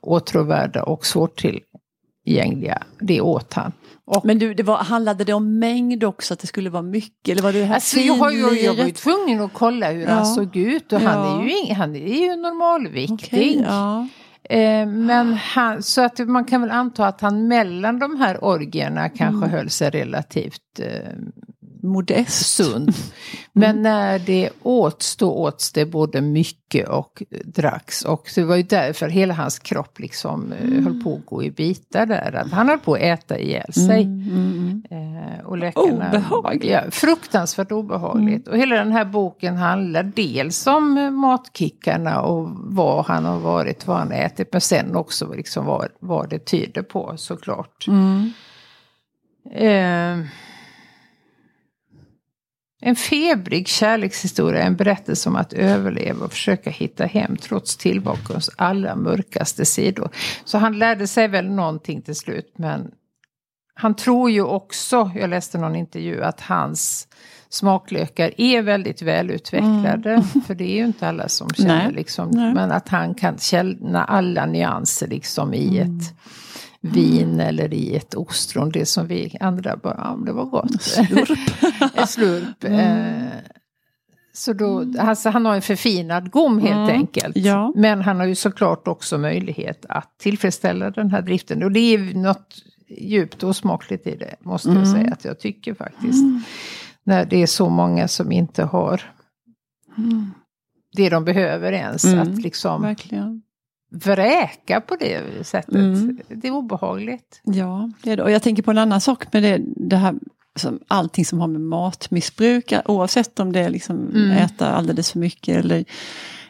åtråvärda 0.00 0.82
och 0.82 1.06
svårtillgängliga. 1.06 2.82
Det 3.00 3.20
åt 3.20 3.54
han. 3.54 3.72
Och, 4.04 4.24
Men 4.24 4.38
du, 4.38 4.54
det 4.54 4.62
var, 4.62 4.76
handlade 4.76 5.24
det 5.24 5.32
om 5.32 5.58
mängd 5.58 6.04
också, 6.04 6.34
att 6.34 6.40
det 6.40 6.46
skulle 6.46 6.70
vara 6.70 6.82
mycket? 6.82 7.28
Eller 7.28 7.42
var 7.42 7.52
det 7.52 7.64
här 7.64 7.74
alltså, 7.74 8.00
jag, 8.00 8.14
har 8.14 8.30
ju, 8.30 8.60
jag 8.60 8.74
var 8.74 8.84
ju 8.84 8.90
tvungen 8.92 9.40
att 9.40 9.52
kolla 9.52 9.90
hur 9.90 10.02
Ja. 10.02 10.10
han 10.10 10.26
såg 10.26 10.56
ut 10.56 10.92
och 10.92 11.00
han 11.00 11.26
Ja. 11.26 11.42
är 11.42 11.66
ju, 11.68 11.74
han 11.74 11.96
är 11.96 12.20
ju 12.22 12.36
normalviktig. 12.36 13.28
Okej, 13.28 13.64
ja. 13.68 14.08
Eh, 14.50 14.86
men 14.86 15.32
han, 15.34 15.82
så 15.82 16.00
att 16.02 16.18
man 16.18 16.44
kan 16.44 16.60
väl 16.60 16.70
anta 16.70 17.06
att 17.06 17.20
han 17.20 17.48
mellan 17.48 17.98
de 17.98 18.16
här 18.20 18.44
orgierna 18.44 19.08
kanske 19.08 19.48
höll 19.50 19.70
sig 19.70 19.90
relativt 19.90 20.80
eh, 20.80 21.12
Modest. 21.82 22.46
sund. 22.46 22.92
Men 23.52 23.82
när 23.82 24.18
det 24.18 24.50
åts, 24.62 25.16
då 25.16 25.32
åts 25.32 25.72
det 25.72 25.86
både 25.86 26.20
mycket 26.20 26.88
och 26.88 27.22
dracks. 27.44 28.04
Och 28.04 28.30
det 28.34 28.44
var 28.44 28.56
ju 28.56 28.62
därför 28.62 29.08
hela 29.08 29.34
hans 29.34 29.58
kropp 29.58 29.98
liksom 29.98 30.52
eh, 30.52 30.84
höll 30.84 31.02
på 31.02 31.14
att 31.14 31.26
gå 31.26 31.42
i 31.42 31.50
bitar 31.50 32.06
där. 32.06 32.32
Att 32.32 32.52
han 32.52 32.68
höll 32.68 32.78
på 32.78 32.94
att 32.94 33.00
äta 33.00 33.38
ihjäl 33.38 33.72
sig. 33.72 34.02
Mm, 34.02 34.30
mm, 34.30 34.82
mm. 34.90 35.16
Eh, 35.16 35.44
och 35.44 35.58
läkarna, 35.58 36.08
Obehagligt. 36.08 36.64
Ja, 36.64 36.82
fruktansvärt 36.90 37.72
obehagligt. 37.72 38.48
Och 38.48 38.58
hela 38.58 38.76
den 38.76 38.92
här 38.92 39.04
boken 39.04 39.56
handlar 39.56 40.02
dels 40.02 40.66
om 40.66 40.98
eh, 40.98 41.10
matkickarna 41.10 42.20
och 42.20 42.48
vad 42.54 43.06
han 43.06 43.24
har 43.24 43.38
varit, 43.38 43.86
vad 43.86 43.96
han 43.96 44.08
har 44.08 44.18
ätit. 44.18 44.48
Men 44.52 44.60
sen 44.60 44.96
också 44.96 45.32
liksom 45.34 45.66
vad, 45.66 45.88
vad 46.00 46.30
det 46.30 46.38
tyder 46.38 46.82
på 46.82 47.12
såklart. 47.16 47.86
Mm. 47.88 48.32
Eh, 49.54 50.26
en 52.84 52.96
febrig 52.96 53.68
kärlekshistoria, 53.68 54.62
en 54.62 54.76
berättelse 54.76 55.28
om 55.28 55.36
att 55.36 55.52
överleva 55.52 56.24
och 56.24 56.32
försöka 56.32 56.70
hitta 56.70 57.04
hem 57.06 57.36
trots 57.36 57.76
tillvarons 57.76 58.50
allra 58.56 58.96
mörkaste 58.96 59.64
sidor. 59.64 60.10
Så 60.44 60.58
han 60.58 60.78
lärde 60.78 61.06
sig 61.06 61.28
väl 61.28 61.50
någonting 61.50 62.02
till 62.02 62.14
slut, 62.14 62.54
men 62.56 62.90
han 63.74 63.96
tror 63.96 64.30
ju 64.30 64.42
också, 64.42 65.10
jag 65.14 65.30
läste 65.30 65.58
någon 65.58 65.76
intervju, 65.76 66.22
att 66.22 66.40
hans 66.40 67.08
smaklökar 67.48 68.32
är 68.36 68.62
väldigt 68.62 69.02
välutvecklade. 69.02 70.24
För 70.46 70.54
det 70.54 70.64
är 70.64 70.76
ju 70.76 70.84
inte 70.84 71.08
alla 71.08 71.28
som 71.28 71.50
känner 71.50 71.84
Nej. 71.84 71.92
liksom, 71.92 72.30
Nej. 72.30 72.54
men 72.54 72.72
att 72.72 72.88
han 72.88 73.14
kan 73.14 73.38
känna 73.38 74.04
alla 74.04 74.46
nyanser 74.46 75.06
liksom 75.06 75.54
i 75.54 75.78
ett 75.78 76.14
vin 76.82 77.40
eller 77.40 77.74
i 77.74 77.96
ett 77.96 78.14
ostron. 78.14 78.70
Det 78.70 78.86
som 78.86 79.06
vi 79.06 79.36
andra 79.40 79.76
bara, 79.76 79.94
ja 79.98 80.18
det 80.26 80.32
var 80.32 80.44
gott. 80.44 80.82
Slurp. 80.82 81.38
en 81.94 82.06
slurp. 82.06 82.64
Eh, 82.64 83.22
så 84.34 84.52
då, 84.52 84.84
alltså 84.98 85.30
han 85.30 85.44
har 85.46 85.54
en 85.54 85.62
förfinad 85.62 86.30
gom 86.30 86.58
helt 86.58 86.72
Mm, 86.90 86.90
enkelt. 87.00 87.36
ja. 87.36 87.72
Men 87.76 88.00
han 88.02 88.20
har 88.20 88.26
ju 88.26 88.34
såklart 88.34 88.88
också 88.88 89.18
möjlighet 89.18 89.86
att 89.88 90.18
tillfredsställa 90.18 90.90
den 90.90 91.10
här 91.10 91.22
driften. 91.22 91.62
Och 91.62 91.72
det 91.72 91.80
är 91.80 92.14
något 92.14 92.54
djupt 92.88 93.42
osmakligt 93.42 94.06
i 94.06 94.16
det, 94.16 94.34
måste 94.40 94.68
jag 94.68 94.76
Mm. 94.76 94.92
säga 94.92 95.12
att 95.12 95.24
jag 95.24 95.38
tycker 95.40 95.74
faktiskt. 95.74 96.24
När 97.04 97.24
det 97.24 97.42
är 97.42 97.46
så 97.46 97.68
många 97.68 98.08
som 98.08 98.32
inte 98.32 98.64
har 98.64 99.02
det 100.96 101.08
de 101.10 101.24
behöver 101.24 101.72
ens. 101.72 102.04
Mm, 102.04 102.18
Att 102.20 102.42
liksom 102.42 102.82
Verkligen. 102.82 103.42
Vräka 103.92 104.80
på 104.80 104.96
det 104.96 105.46
sättet. 105.46 105.74
Mm. 105.74 106.20
Det 106.28 106.48
är 106.48 106.52
obehagligt. 106.52 107.40
Ja, 107.42 107.90
det 108.02 108.10
är 108.12 108.16
det. 108.16 108.22
Och 108.22 108.30
jag 108.30 108.42
tänker 108.42 108.62
på 108.62 108.70
en 108.70 108.78
annan 108.78 109.00
sak 109.00 109.32
med 109.32 109.42
det, 109.42 109.60
det 109.76 109.96
här 109.96 110.14
som 110.56 110.80
allting 110.88 111.24
som 111.24 111.40
har 111.40 111.48
med 111.48 111.60
matmissbruk, 111.60 112.72
oavsett 112.84 113.40
om 113.40 113.52
det 113.52 113.60
är 113.60 113.70
liksom 113.70 113.96
Mm. 114.14 114.30
äta 114.30 114.68
alldeles 114.72 115.12
för 115.12 115.18
mycket 115.18 115.56
eller, 115.64 115.84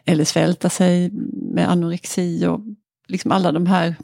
eller 0.05 0.24
svälta 0.24 0.68
sig 0.70 1.11
med 1.55 1.70
anorexi 1.70 2.46
och 2.46 2.61
liksom 3.09 3.33
alla 3.33 3.52
de 3.52 3.66
här 3.66 3.94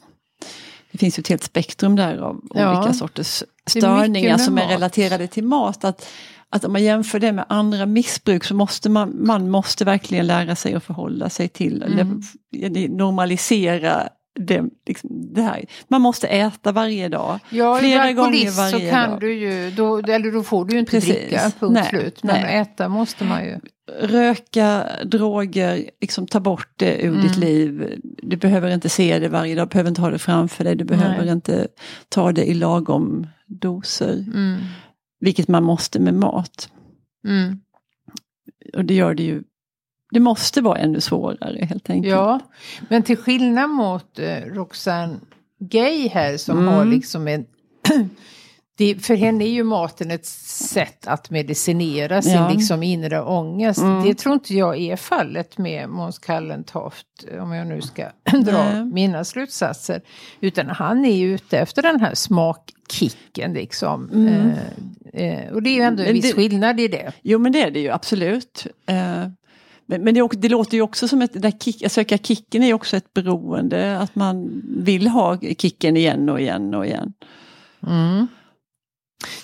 det 0.92 0.98
finns 0.98 1.18
ju 1.18 1.20
ett 1.20 1.28
helt 1.28 1.42
spektrum 1.44 1.96
där 1.96 2.16
av 2.16 2.40
Ja. 2.54 2.78
olika 2.78 2.92
sorters 2.94 3.42
störningar 3.66 4.38
som 4.38 4.58
är 4.58 4.62
mat. 4.62 4.70
relaterade 4.72 5.26
till 5.26 5.44
mat. 5.44 5.84
Att, 5.84 6.06
att 6.50 6.64
om 6.64 6.72
man 6.72 6.82
jämför 6.82 7.18
det 7.20 7.32
med 7.32 7.44
andra 7.48 7.86
missbruk 7.86 8.44
så 8.44 8.54
måste 8.54 8.88
man, 8.90 9.26
man 9.26 9.50
måste 9.50 9.84
verkligen 9.84 10.26
lära 10.26 10.56
sig 10.56 10.74
att 10.74 10.84
förhålla 10.84 11.30
sig 11.30 11.48
till, 11.48 11.82
Mm. 11.82 12.22
eller 12.62 12.88
normalisera 12.88 14.08
det, 14.40 14.64
liksom, 14.86 15.10
det 15.34 15.42
här. 15.42 15.64
Man 15.88 16.00
måste 16.02 16.26
äta 16.28 16.72
varje 16.72 17.08
dag. 17.08 17.38
Ja, 17.50 17.76
flera 17.78 18.12
gånger 18.12 18.28
alkoholist 18.28 18.54
så 18.56 18.62
varje 18.62 18.90
kan 18.90 19.10
dag. 19.10 19.20
du 19.20 19.34
ju, 19.34 19.70
då, 19.70 19.98
eller 19.98 20.32
då 20.32 20.42
får 20.42 20.64
du 20.64 20.72
ju 20.72 20.78
inte 20.80 20.90
Precis. 20.90 21.14
dricka, 21.14 21.52
punkt 21.60 21.72
Nej, 21.74 21.84
slut. 21.88 22.22
Men 22.22 22.40
nej. 22.42 22.56
äta 22.58 22.88
måste 22.88 23.24
man 23.24 23.44
ju. 23.44 23.58
Röka, 24.00 24.86
droger, 25.04 25.90
liksom 26.00 26.26
ta 26.26 26.40
bort 26.40 26.68
det 26.76 27.02
ur 27.02 27.08
Mm. 27.08 27.22
ditt 27.22 27.36
liv. 27.36 27.94
Du 28.22 28.36
behöver 28.36 28.70
inte 28.74 28.88
se 28.88 29.18
det 29.18 29.28
varje 29.28 29.54
dag, 29.54 29.66
du 29.68 29.70
behöver 29.70 29.88
inte 29.88 30.00
ha 30.00 30.10
det 30.10 30.18
framför 30.18 30.64
dig, 30.64 30.76
du 30.76 30.84
behöver 30.84 31.24
Nej. 31.24 31.32
inte 31.32 31.68
ta 32.08 32.32
det 32.32 32.44
i 32.44 32.54
lagom 32.54 33.26
doser. 33.46 34.12
Mm. 34.34 34.56
Vilket 35.20 35.48
man 35.48 35.64
måste 35.64 36.00
med 36.00 36.14
mat. 36.14 36.68
Mm. 37.24 37.60
Och 38.74 38.84
det 38.84 38.94
gör 38.94 39.14
det 39.14 39.22
ju, 39.22 39.42
det 40.10 40.20
måste 40.20 40.60
vara 40.60 40.78
ännu 40.78 41.00
svårare 41.00 41.64
helt 41.64 41.90
enkelt. 41.90 42.10
Ja, 42.12 42.40
men 42.88 43.02
till 43.02 43.16
skillnad 43.16 43.70
mot 43.70 44.18
eh, 44.18 44.40
Roxanne 44.40 45.16
Gay 45.60 46.08
här 46.08 46.36
som 46.36 46.58
Mm. 46.58 46.74
har 46.74 46.84
liksom 46.84 47.28
en... 47.28 47.46
det, 48.78 48.94
för 48.94 49.14
henne 49.14 49.44
är 49.44 49.48
ju 49.50 49.64
maten 49.64 50.10
ett 50.10 50.26
sätt 50.26 51.06
att 51.06 51.30
medicinera 51.30 52.22
sin 52.22 52.32
Ja. 52.32 52.50
liksom 52.50 52.82
inre 52.82 53.22
ångest. 53.22 53.80
Mm. 53.80 54.04
Det 54.04 54.14
tror 54.14 54.34
inte 54.34 54.54
jag 54.54 54.78
är 54.78 54.96
fallet 54.96 55.58
med 55.58 55.88
Måns 55.88 56.18
Kallentoft, 56.18 57.06
om 57.40 57.52
jag 57.52 57.66
nu 57.66 57.80
ska 57.82 58.02
dra 58.44 58.64
Nej. 58.64 58.84
mina 58.84 59.24
slutsatser. 59.24 60.02
Utan 60.40 60.66
han 60.68 61.04
är 61.04 61.16
ju 61.16 61.34
ute 61.34 61.58
efter 61.58 61.82
den 61.82 62.00
här 62.00 62.14
smakkicken 62.14 63.52
liksom. 63.52 64.10
Mm. 64.10 64.28
Eh, 64.50 64.56
eh, 65.12 65.52
och 65.52 65.62
det 65.62 65.70
är 65.70 65.74
ju 65.74 65.80
ändå 65.82 66.02
en 66.02 66.06
Men 66.06 66.14
viss 66.14 66.24
det- 66.30 66.32
skillnad 66.34 66.80
i 66.80 66.88
det. 66.88 67.12
Jo 67.22 67.38
men 67.38 67.52
det 67.52 67.62
är 67.62 67.70
det 67.70 67.80
ju 67.80 67.88
absolut. 67.90 68.66
Eh, 68.86 69.26
Men, 69.90 70.04
men 70.04 70.14
det, 70.14 70.28
det 70.32 70.48
låter 70.48 70.76
ju 70.76 70.82
också 70.82 71.08
som 71.08 71.22
ett, 71.22 71.42
där 71.42 71.50
kick, 71.50 71.82
att 71.82 71.92
söka 71.92 72.18
kicken 72.18 72.62
är 72.62 72.66
ju 72.66 72.72
också 72.74 72.96
ett 72.96 73.12
beroende. 73.14 73.98
Att 73.98 74.14
man 74.14 74.62
vill 74.78 75.08
ha 75.08 75.38
kicken 75.58 75.96
igen 75.96 76.28
och 76.28 76.40
igen 76.40 76.74
och 76.74 76.86
igen. 76.86 77.12
Mm. 77.86 78.26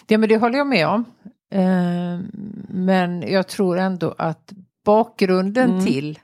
Det, 0.06 0.18
men 0.18 0.28
det 0.28 0.36
håller 0.36 0.58
jag 0.58 0.66
med 0.66 0.88
om. 0.88 1.04
Eh, 1.52 2.20
men 2.68 3.22
jag 3.22 3.48
tror 3.48 3.78
ändå 3.78 4.14
att 4.18 4.52
bakgrunden 4.84 5.70
Mm. 5.70 5.86
till 5.86 6.18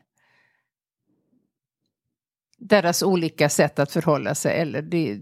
deras 2.58 3.02
olika 3.02 3.48
sätt 3.48 3.78
att 3.78 3.92
förhålla 3.92 4.34
sig, 4.34 4.60
eller 4.60 4.82
det 4.82 5.18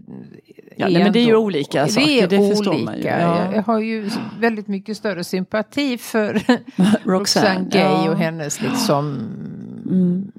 Ja, 0.79 0.87
nej, 0.87 1.03
men 1.03 1.13
det 1.13 1.19
är 1.19 1.25
ju 1.25 1.35
olika 1.35 1.83
det 1.83 1.89
saker, 1.91 2.27
det 2.27 2.55
förstår 2.55 2.85
man 2.85 2.97
ju. 2.97 3.03
Jag, 3.03 3.21
Ja. 3.21 3.53
jag 3.55 3.63
har 3.63 3.79
ju 3.79 4.09
väldigt 4.39 4.67
mycket 4.67 4.97
större 4.97 5.23
sympati 5.23 5.97
för 5.97 6.33
Roxanne, 6.37 6.99
Roxanne 7.05 7.67
Gay 7.71 7.81
ja. 7.81 8.09
och 8.11 8.17
hennes 8.17 8.61
liksom 8.61 9.17
Mm. 9.89 10.31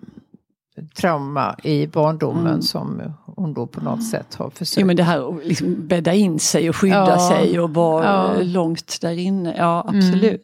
trauma 1.00 1.56
i 1.62 1.86
barndomen 1.86 2.46
Mm. 2.46 2.62
som 2.62 3.02
hon 3.36 3.54
då 3.54 3.66
på 3.66 3.80
något 3.80 4.04
sätt 4.08 4.34
har 4.34 4.50
försökt. 4.50 4.80
Jo 4.80 4.86
men 4.86 4.96
det 4.96 5.02
här 5.02 5.28
att 5.38 5.46
liksom 5.46 5.86
bädda 5.86 6.14
in 6.14 6.38
sig 6.38 6.68
och 6.68 6.76
skydda 6.76 7.06
Ja. 7.10 7.28
sig 7.30 7.60
och 7.60 7.74
vara 7.74 8.42
långt 8.42 8.98
där 9.00 9.18
inne. 9.18 9.54
Ja 9.58 9.84
absolut. 9.88 10.24
Mm. 10.24 10.40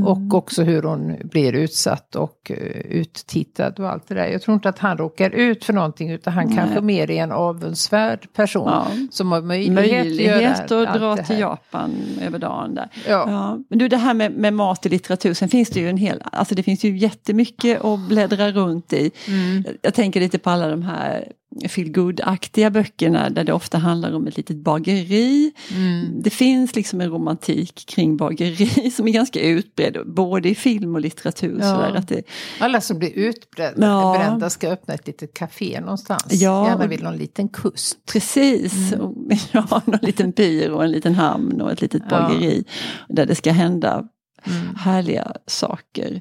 Och 0.00 0.34
också 0.34 0.62
hur 0.62 0.82
hon 0.82 1.16
blir 1.24 1.52
utsatt 1.52 2.16
och 2.16 2.50
uh, 2.50 2.56
uttittad 2.90 3.80
och 3.80 3.88
allt 3.88 4.08
det 4.08 4.14
där. 4.14 4.26
Jag 4.26 4.42
tror 4.42 4.54
inte 4.54 4.68
att 4.68 4.78
han 4.78 4.98
råkar 4.98 5.30
ut 5.30 5.64
för 5.64 5.72
någonting 5.72 6.10
utan 6.10 6.32
han 6.32 6.46
Nej. 6.46 6.56
kanske 6.56 6.80
mer 6.80 7.10
är 7.10 7.22
en 7.22 7.32
avundsvärd 7.32 8.32
person. 8.32 8.68
Ja. 8.68 8.86
Som 9.10 9.32
har 9.32 9.40
möjlighet, 9.42 9.74
Möjlighet 9.74 10.60
att 10.60 10.70
göra 10.70 10.90
att 10.90 11.00
dra 11.00 11.16
till. 11.16 11.38
Japan 11.38 11.90
över 12.26 12.38
dagen 12.38 12.74
där. 12.74 12.88
Ja. 13.08 13.24
Ja, 13.30 13.58
men 13.68 13.78
du 13.78 13.88
det 13.88 13.96
här 13.96 14.14
med, 14.14 14.32
med 14.32 14.54
mat 14.54 14.84
och 14.84 14.90
litteratur, 14.90 15.34
sen 15.34 15.48
finns 15.48 15.70
det 15.70 15.80
ju 15.80 15.88
en 15.88 15.96
hel, 15.96 16.22
alltså 16.32 16.54
det 16.54 16.62
finns 16.62 16.84
ju 16.84 16.96
jättemycket 16.98 17.84
att 17.84 18.08
bläddra 18.08 18.50
runt 18.50 18.92
i. 18.92 19.10
Mm. 19.28 19.62
Jag- 19.66 19.74
Jag 19.82 19.94
tänker 19.94 20.20
lite 20.20 20.38
på 20.38 20.50
alla 20.50 20.68
de 20.68 20.82
här 20.82 21.32
feel 21.68 22.14
aktiga 22.22 22.70
böckerna 22.70 23.30
där 23.30 23.44
det 23.44 23.52
ofta 23.52 23.78
handlar 23.78 24.12
om 24.14 24.26
ett 24.26 24.36
litet 24.36 24.56
bageri. 24.56 25.52
Mm. 25.74 26.22
Det 26.22 26.30
finns 26.30 26.74
liksom 26.76 27.00
en 27.00 27.10
romantik 27.10 27.84
kring 27.86 28.16
bageri 28.16 28.90
som 28.96 29.08
är 29.08 29.12
ganska 29.12 29.40
utbredd, 29.40 29.96
både 30.06 30.48
i 30.48 30.54
film 30.54 30.94
och 30.94 31.00
litteratur. 31.00 31.58
Ja. 31.60 31.70
Sådär, 31.70 31.94
att 31.94 32.08
det, 32.08 32.22
Alla 32.60 32.80
som 32.80 32.98
blir 32.98 33.10
utbrända 33.12 33.86
Ja. 34.40 34.50
ska 34.50 34.68
öppna 34.68 34.94
ett 34.94 35.06
litet 35.06 35.34
café 35.34 35.80
någonstans. 35.80 36.26
Ja. 36.28 36.66
Gärna 36.68 36.86
vid 36.86 37.02
någon 37.02 37.16
liten 37.16 37.48
kust. 37.48 37.98
Precis, 38.12 38.92
Mm. 38.92 39.00
och, 39.06 39.14
ja, 39.52 39.82
någon 39.84 39.98
liten 40.02 40.32
pyr 40.32 40.70
och 40.70 40.84
en 40.84 40.90
liten 40.90 41.14
hamn 41.14 41.60
och 41.60 41.72
ett 41.72 41.80
litet 41.80 42.02
Ja. 42.10 42.16
bageri. 42.28 42.64
Där 43.08 43.26
det 43.26 43.34
ska 43.34 43.52
hända 43.52 44.08
Mm. 44.46 44.74
härliga 44.76 45.32
saker. 45.46 46.20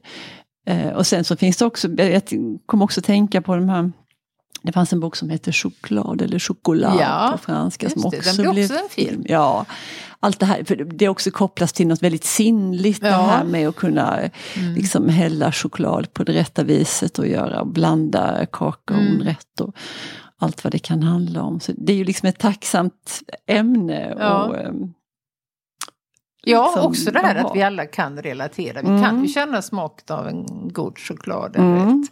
Eh, 0.67 0.87
och 0.89 1.07
sen 1.07 1.23
så 1.23 1.35
finns 1.35 1.57
det 1.57 1.65
också, 1.65 1.87
jag 1.87 2.21
kommer 2.65 2.83
också 2.83 3.01
tänka 3.01 3.41
på 3.41 3.55
de 3.55 3.69
här 3.69 3.91
det 4.61 4.71
fanns 4.71 4.93
en 4.93 4.99
bok 4.99 5.15
som 5.15 5.29
heter 5.29 5.51
Choklad 5.51 6.21
eller 6.21 6.39
Chocolat 6.39 6.95
Ja, 6.99 7.29
på 7.31 7.37
franska. 7.37 7.89
Som 7.89 8.01
det. 8.01 8.17
också 8.17 8.41
Den 8.43 8.51
blev 8.53 8.65
också 8.65 8.83
en 8.83 8.89
film. 8.89 9.23
Ja, 9.27 9.65
allt 10.19 10.39
det 10.39 10.45
här, 10.45 10.63
för 10.63 10.75
det 10.75 11.09
också 11.09 11.31
kopplas 11.31 11.73
till 11.73 11.87
något 11.87 12.03
väldigt 12.03 12.23
sinnligt. 12.23 13.01
Det 13.01 13.07
Ja. 13.07 13.15
här 13.17 13.43
med 13.43 13.67
att 13.69 13.75
kunna 13.75 14.17
Mm. 14.19 14.73
liksom 14.75 15.09
hälla 15.09 15.51
choklad 15.51 16.13
på 16.13 16.23
det 16.23 16.33
rätta 16.33 16.63
viset 16.63 17.19
och 17.19 17.27
göra 17.27 17.61
och 17.61 17.67
blanda 17.67 18.45
kakaon 18.45 18.99
Mm. 19.07 19.21
rätt. 19.23 19.59
Och 19.61 19.75
allt 20.37 20.63
vad 20.63 20.71
det 20.73 20.79
kan 20.79 21.03
handla 21.03 21.41
om. 21.43 21.59
Så 21.59 21.71
det 21.77 21.93
är 21.93 21.97
ju 21.97 22.03
liksom 22.03 22.29
ett 22.29 22.39
tacksamt 22.39 23.19
ämne. 23.47 24.15
Ja. 24.19 24.43
Och, 24.45 24.55
Ja, 26.43 26.65
liksom, 26.65 26.85
också 26.89 27.11
det 27.11 27.19
här 27.19 27.35
jaha. 27.35 27.47
att 27.49 27.55
vi 27.55 27.61
alla 27.63 27.85
kan 27.85 28.21
relatera. 28.21 28.81
Vi 28.81 28.87
Mm. 28.87 29.03
kan 29.03 29.21
ju 29.21 29.27
känna 29.27 29.61
smaken 29.61 30.15
av 30.17 30.27
en 30.27 30.45
god 30.73 30.97
choklad 30.99 31.55
eller 31.55 31.77
Mm. 31.77 32.01
ett, 32.03 32.11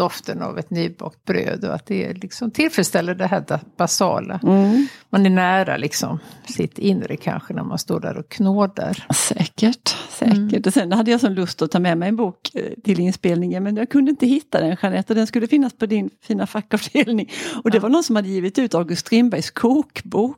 doften 0.00 0.42
av 0.42 0.58
ett 0.58 0.70
nybakt 0.70 1.24
bröd 1.24 1.64
och 1.64 1.74
att 1.74 1.86
det 1.86 2.12
liksom 2.14 2.50
tillfredsställer 2.50 3.14
det 3.14 3.26
här 3.26 3.60
basala. 3.76 4.40
mm, 4.42 4.86
Man 5.10 5.26
är 5.26 5.30
nära 5.30 5.76
liksom 5.76 6.18
sitt 6.48 6.78
inre 6.78 7.16
kanske 7.16 7.54
när 7.54 7.62
man 7.64 7.78
står 7.78 8.00
där 8.00 8.16
och 8.16 8.28
knådar. 8.28 9.06
säkert, 9.14 9.88
säkert. 10.10 10.36
Mm. 10.36 10.62
Och 10.66 10.72
sen 10.72 10.92
hade 10.92 11.10
jag 11.10 11.20
sån 11.20 11.34
lust 11.34 11.62
att 11.62 11.70
ta 11.70 11.78
med 11.78 11.98
mig 11.98 12.08
en 12.08 12.16
bok 12.16 12.50
eh, 12.54 12.64
till 12.84 13.00
inspelningen 13.00 13.62
men 13.62 13.76
jag 13.76 13.90
kunde 13.90 14.10
inte 14.10 14.26
hitta 14.26 14.60
den 14.60 14.76
Jeanette 14.82 15.12
och 15.12 15.16
den 15.16 15.26
skulle 15.26 15.46
finnas 15.46 15.72
på 15.72 15.86
din 15.86 16.10
fina 16.22 16.46
fackavdelning. 16.46 17.30
Och 17.64 17.70
det 17.70 17.76
Ja. 17.76 17.82
var 17.82 17.88
någon 17.88 18.04
som 18.04 18.16
hade 18.16 18.28
givit 18.28 18.58
ut 18.58 18.74
August 18.74 19.06
Strindbergs 19.06 19.50
kokbok. 19.50 20.36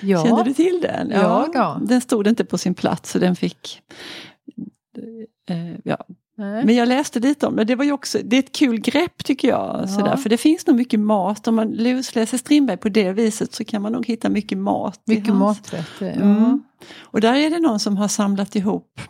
Kände 0.00 0.42
du 0.44 0.54
till 0.54 0.78
den? 0.82 1.10
Ja 1.10 1.48
då. 1.54 1.80
Den 1.86 2.00
stod 2.00 2.26
inte 2.26 2.44
på 2.44 2.58
sin 2.58 2.74
plats 2.74 3.10
så 3.10 3.18
den 3.18 3.36
fick 3.36 3.80
eh, 5.50 5.74
ja. 5.84 5.96
Nej. 6.38 6.64
Men 6.64 6.74
jag 6.74 6.88
läste 6.88 7.20
lite 7.20 7.46
om 7.46 7.56
det, 7.56 7.64
det 7.64 7.74
var 7.74 7.84
ju 7.84 7.92
också, 7.92 8.18
det 8.24 8.36
är 8.36 8.40
ett 8.40 8.52
kul 8.52 8.80
grepp 8.80 9.24
tycker 9.24 9.48
jag. 9.48 9.80
Ja. 9.82 9.88
Sådär, 9.88 10.16
för 10.16 10.28
det 10.28 10.36
finns 10.36 10.66
nog 10.66 10.76
mycket 10.76 11.00
mat, 11.00 11.48
om 11.48 11.54
man 11.54 11.68
lusläser 11.68 12.38
Strindberg 12.38 12.76
på 12.76 12.88
det 12.88 13.12
viset 13.12 13.54
så 13.54 13.64
kan 13.64 13.82
man 13.82 13.92
nog 13.92 14.06
hitta 14.06 14.28
mycket 14.28 14.58
mat. 14.58 15.00
Mycket 15.06 15.34
maträtter. 15.34 16.06
Ja. 16.06 16.22
Mm. 16.22 16.62
Och 17.00 17.20
där 17.20 17.34
är 17.34 17.50
det 17.50 17.58
någon 17.58 17.80
som 17.80 17.96
har 17.96 18.08
samlat 18.08 18.56
ihop 18.56 19.00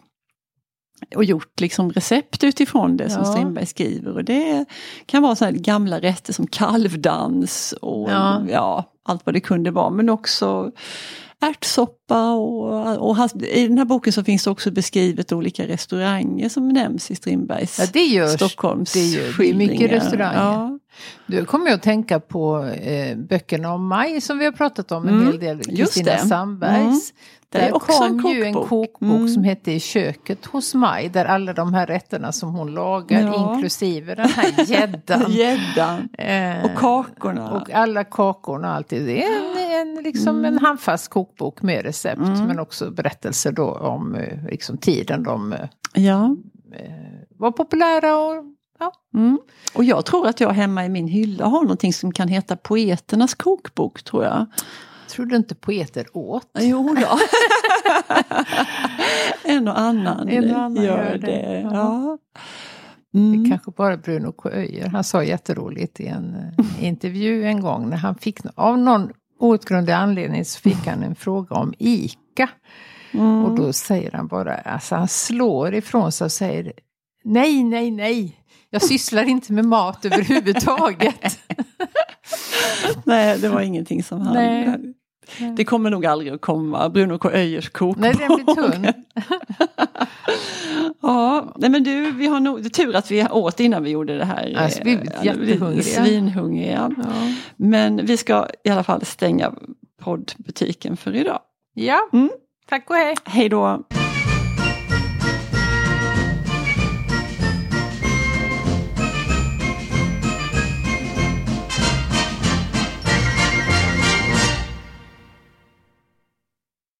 och 1.17 1.25
gjort 1.25 1.61
liksom 1.61 1.93
recept 1.93 2.45
utifrån 2.45 2.97
det 2.97 3.11
som 3.11 3.23
Ja. 3.25 3.33
Strindberg 3.33 3.67
skriver. 3.67 4.13
Och 4.13 4.25
det 4.25 4.65
kan 5.07 5.23
vara 5.23 5.37
så 5.37 5.45
här 5.45 5.53
gamla 5.53 6.01
rätter 6.01 6.33
som 6.33 6.47
kalvdans 6.47 7.75
och 7.83 8.11
Ja. 8.11 8.43
ja. 8.49 8.85
allt 9.03 9.27
vad 9.27 9.35
det 9.35 9.41
kunde 9.41 9.71
vara. 9.71 9.91
Men 9.91 10.09
också 10.09 10.73
ärtsoppa 11.41 12.06
och, 12.15 13.09
och 13.09 13.17
hans, 13.17 13.35
i 13.35 13.67
den 13.69 13.79
här 13.79 13.85
boken 13.85 14.13
så 14.13 14.25
finns 14.25 14.45
det 14.45 14.51
också 14.51 14.71
beskrivet 14.71 15.33
olika 15.33 15.67
restauranger 15.69 16.49
som 16.49 16.69
nämns 16.69 17.11
i 17.11 17.15
Strindbergs 17.15 17.79
Ja, 17.79 17.87
det 17.93 18.05
görs. 18.05 18.31
Stockholms 18.35 18.93
det 18.93 19.01
gör- 19.07 19.35
det 19.39 19.51
är 19.51 19.55
mycket 19.55 19.91
restauranger. 19.93 20.37
Ja. 20.37 20.79
Du 21.27 21.45
kommer 21.45 21.67
jag 21.67 21.75
att 21.75 21.83
tänka 21.83 22.21
på 22.21 22.65
eh, 22.65 23.17
böckerna 23.17 23.75
om 23.75 23.87
Maj 23.89 24.21
som 24.21 24.39
vi 24.39 24.45
har 24.45 24.53
pratat 24.53 24.93
om 24.93 25.09
en 25.09 25.15
Mm, 25.15 25.27
hel 25.27 25.39
del. 25.41 25.61
Kristina 25.77 26.13
det. 26.13 26.19
Sandbergs. 26.19 26.83
Mm. 26.83 27.01
Det 27.49 27.59
är 27.59 27.63
Där 27.63 28.07
en 28.07 28.23
kom 28.23 28.31
ju 28.33 28.45
en 28.45 28.55
kokbok. 28.55 29.01
Mm. 29.03 29.29
som 29.29 29.45
hette 29.45 29.73
I 29.73 29.81
köket 29.81 30.47
hos 30.47 30.75
Maj. 30.75 31.09
Där 31.09 31.25
alla 31.25 31.53
de 31.53 31.75
här 31.75 31.87
rätterna 31.87 32.33
som 32.33 32.55
hon 32.55 32.75
lagar, 32.75 33.21
Ja. 33.23 33.53
inklusive 33.55 34.15
den 34.15 34.29
här 34.29 34.65
gäddan. 34.71 35.33
Gäddan 35.33 36.09
eh, 36.19 36.65
och 36.65 36.75
kakorna. 36.79 37.51
och 37.53 37.71
alla 37.71 38.05
kakorna 38.05 38.69
och 38.69 38.75
allt. 38.75 38.89
Det 38.89 39.23
är 39.23 39.27
en, 39.27 39.89
en, 39.97 40.03
liksom 40.05 40.45
en 40.45 40.59
handfast 40.59 41.09
kokbok 41.09 41.63
med 41.63 41.85
recept. 41.97 42.21
Mm. 42.21 42.47
Men 42.47 42.59
också 42.59 42.91
berättelser 42.91 43.53
då 43.53 43.71
om 43.73 44.15
eh, 44.15 44.45
liksom, 44.51 44.79
tiden 44.79 45.23
de 45.23 45.53
eh, 45.53 45.69
ja. 45.95 46.37
var 47.39 47.51
populära. 47.51 48.17
Och, 48.17 48.45
ja. 48.79 48.93
Mm. 49.15 49.39
Och 49.75 49.85
jag 49.85 50.05
tror 50.05 50.27
att 50.27 50.41
jag 50.41 50.51
hemma 50.51 50.85
i 50.85 50.89
min 50.89 51.09
hylla 51.09 51.45
har 51.47 51.63
någonting 51.63 51.93
som 51.93 52.13
kan 52.13 52.29
heta 52.29 52.57
Poeternas 52.57 53.35
kokbok 53.35 54.03
tror 54.03 54.25
jag. 54.25 54.47
Tror 55.09 55.27
du 55.27 55.37
inte 55.37 55.55
poeter 55.55 56.07
åt? 56.13 56.51
Jo 56.59 56.95
då. 57.01 57.19
en 59.51 59.69
och 59.69 59.79
annan, 59.79 60.29
En 60.29 60.51
och 60.51 60.61
annan 60.61 60.85
gör, 60.85 61.05
gör 61.13 61.19
det. 61.19 61.27
det. 61.27 61.61
Ja. 61.73 62.19
Det 63.13 63.19
Mm. 63.19 63.45
är 63.45 63.51
kanske 63.51 63.71
bara 63.71 63.97
Bruno 63.97 64.33
K. 64.33 64.49
Öijer. 64.51 64.89
Han 64.89 65.05
sa 65.05 65.25
jätteroligt 65.25 66.01
i 66.01 66.07
en 66.07 66.35
eh, 66.35 66.85
intervju 66.85 67.45
en 67.45 67.61
gång 67.61 67.89
när 67.89 67.97
han 67.97 68.15
fick, 68.15 68.39
av 68.55 68.79
någon 68.79 69.11
outgrundlig 69.39 69.93
anledning 69.93 70.45
så 70.45 70.61
fick 70.61 70.87
han 70.87 71.03
en 71.03 71.15
fråga 71.15 71.57
om 71.57 71.75
ICA. 71.79 72.49
Mm. 73.13 73.45
Och 73.45 73.57
då 73.57 73.73
säger 73.73 74.13
han 74.13 74.27
bara, 74.27 74.55
alltså 74.55 74.95
han 74.95 75.09
slår 75.09 75.75
ifrån 75.75 76.13
sig 76.13 76.25
och 76.25 76.33
säger 76.33 76.73
nej, 77.25 77.65
nej, 77.65 77.91
nej. 77.91 78.37
Jag 78.71 78.83
sysslar 78.83 79.25
inte 79.25 79.53
med 79.53 79.65
mat 79.65 80.05
överhuvudtaget. 80.05 81.39
Nej, 83.05 83.39
det 83.39 83.49
var 83.49 83.61
ingenting 83.61 84.03
som 84.03 84.21
han... 84.21 84.35
Nej. 84.35 84.95
Det 85.57 85.65
kommer 85.65 85.91
nog 85.91 86.07
aldrig 86.07 86.33
att 86.33 86.41
komma. 86.41 86.89
Bruno 86.89 87.19
K. 87.19 87.31
Öijers 87.31 87.69
kokbok. 87.69 87.97
Nej, 87.99 88.15
den 88.19 88.45
blir 88.45 88.55
tunn. 88.55 88.87
Ja, 91.01 91.55
nej 91.57 91.71
men 91.71 91.85
du, 91.85 92.11
vi 92.13 92.27
har 92.27 92.41
nog, 92.41 92.63
det 92.63 92.67
är 92.67 92.85
tur 92.85 92.97
att 92.97 93.11
vi 93.11 93.27
åt 93.31 93.61
innan 93.61 93.83
vi 93.83 93.91
gjorde 93.91 94.19
det 94.19 94.25
här. 94.25 94.55
Alltså, 94.57 94.81
vi 94.85 94.97
blev 94.97 95.13
Eh, 95.13 95.25
jättehungriga. 95.25 95.83
Svinhungriga. 95.83 96.95
Ja. 96.97 97.05
Men 97.57 98.07
vi 98.07 98.17
ska 98.17 98.47
i 98.65 98.71
alla 98.71 98.83
fall 98.85 99.05
stänga 99.05 99.53
poddbutiken 100.03 100.97
för 100.97 101.15
idag. 101.17 101.41
ja, 101.75 102.09
Mm. 102.13 102.31
tack 102.69 102.91
och 102.91 102.97
hej. 102.97 103.15
Hej 103.25 103.49
då! 103.49 103.83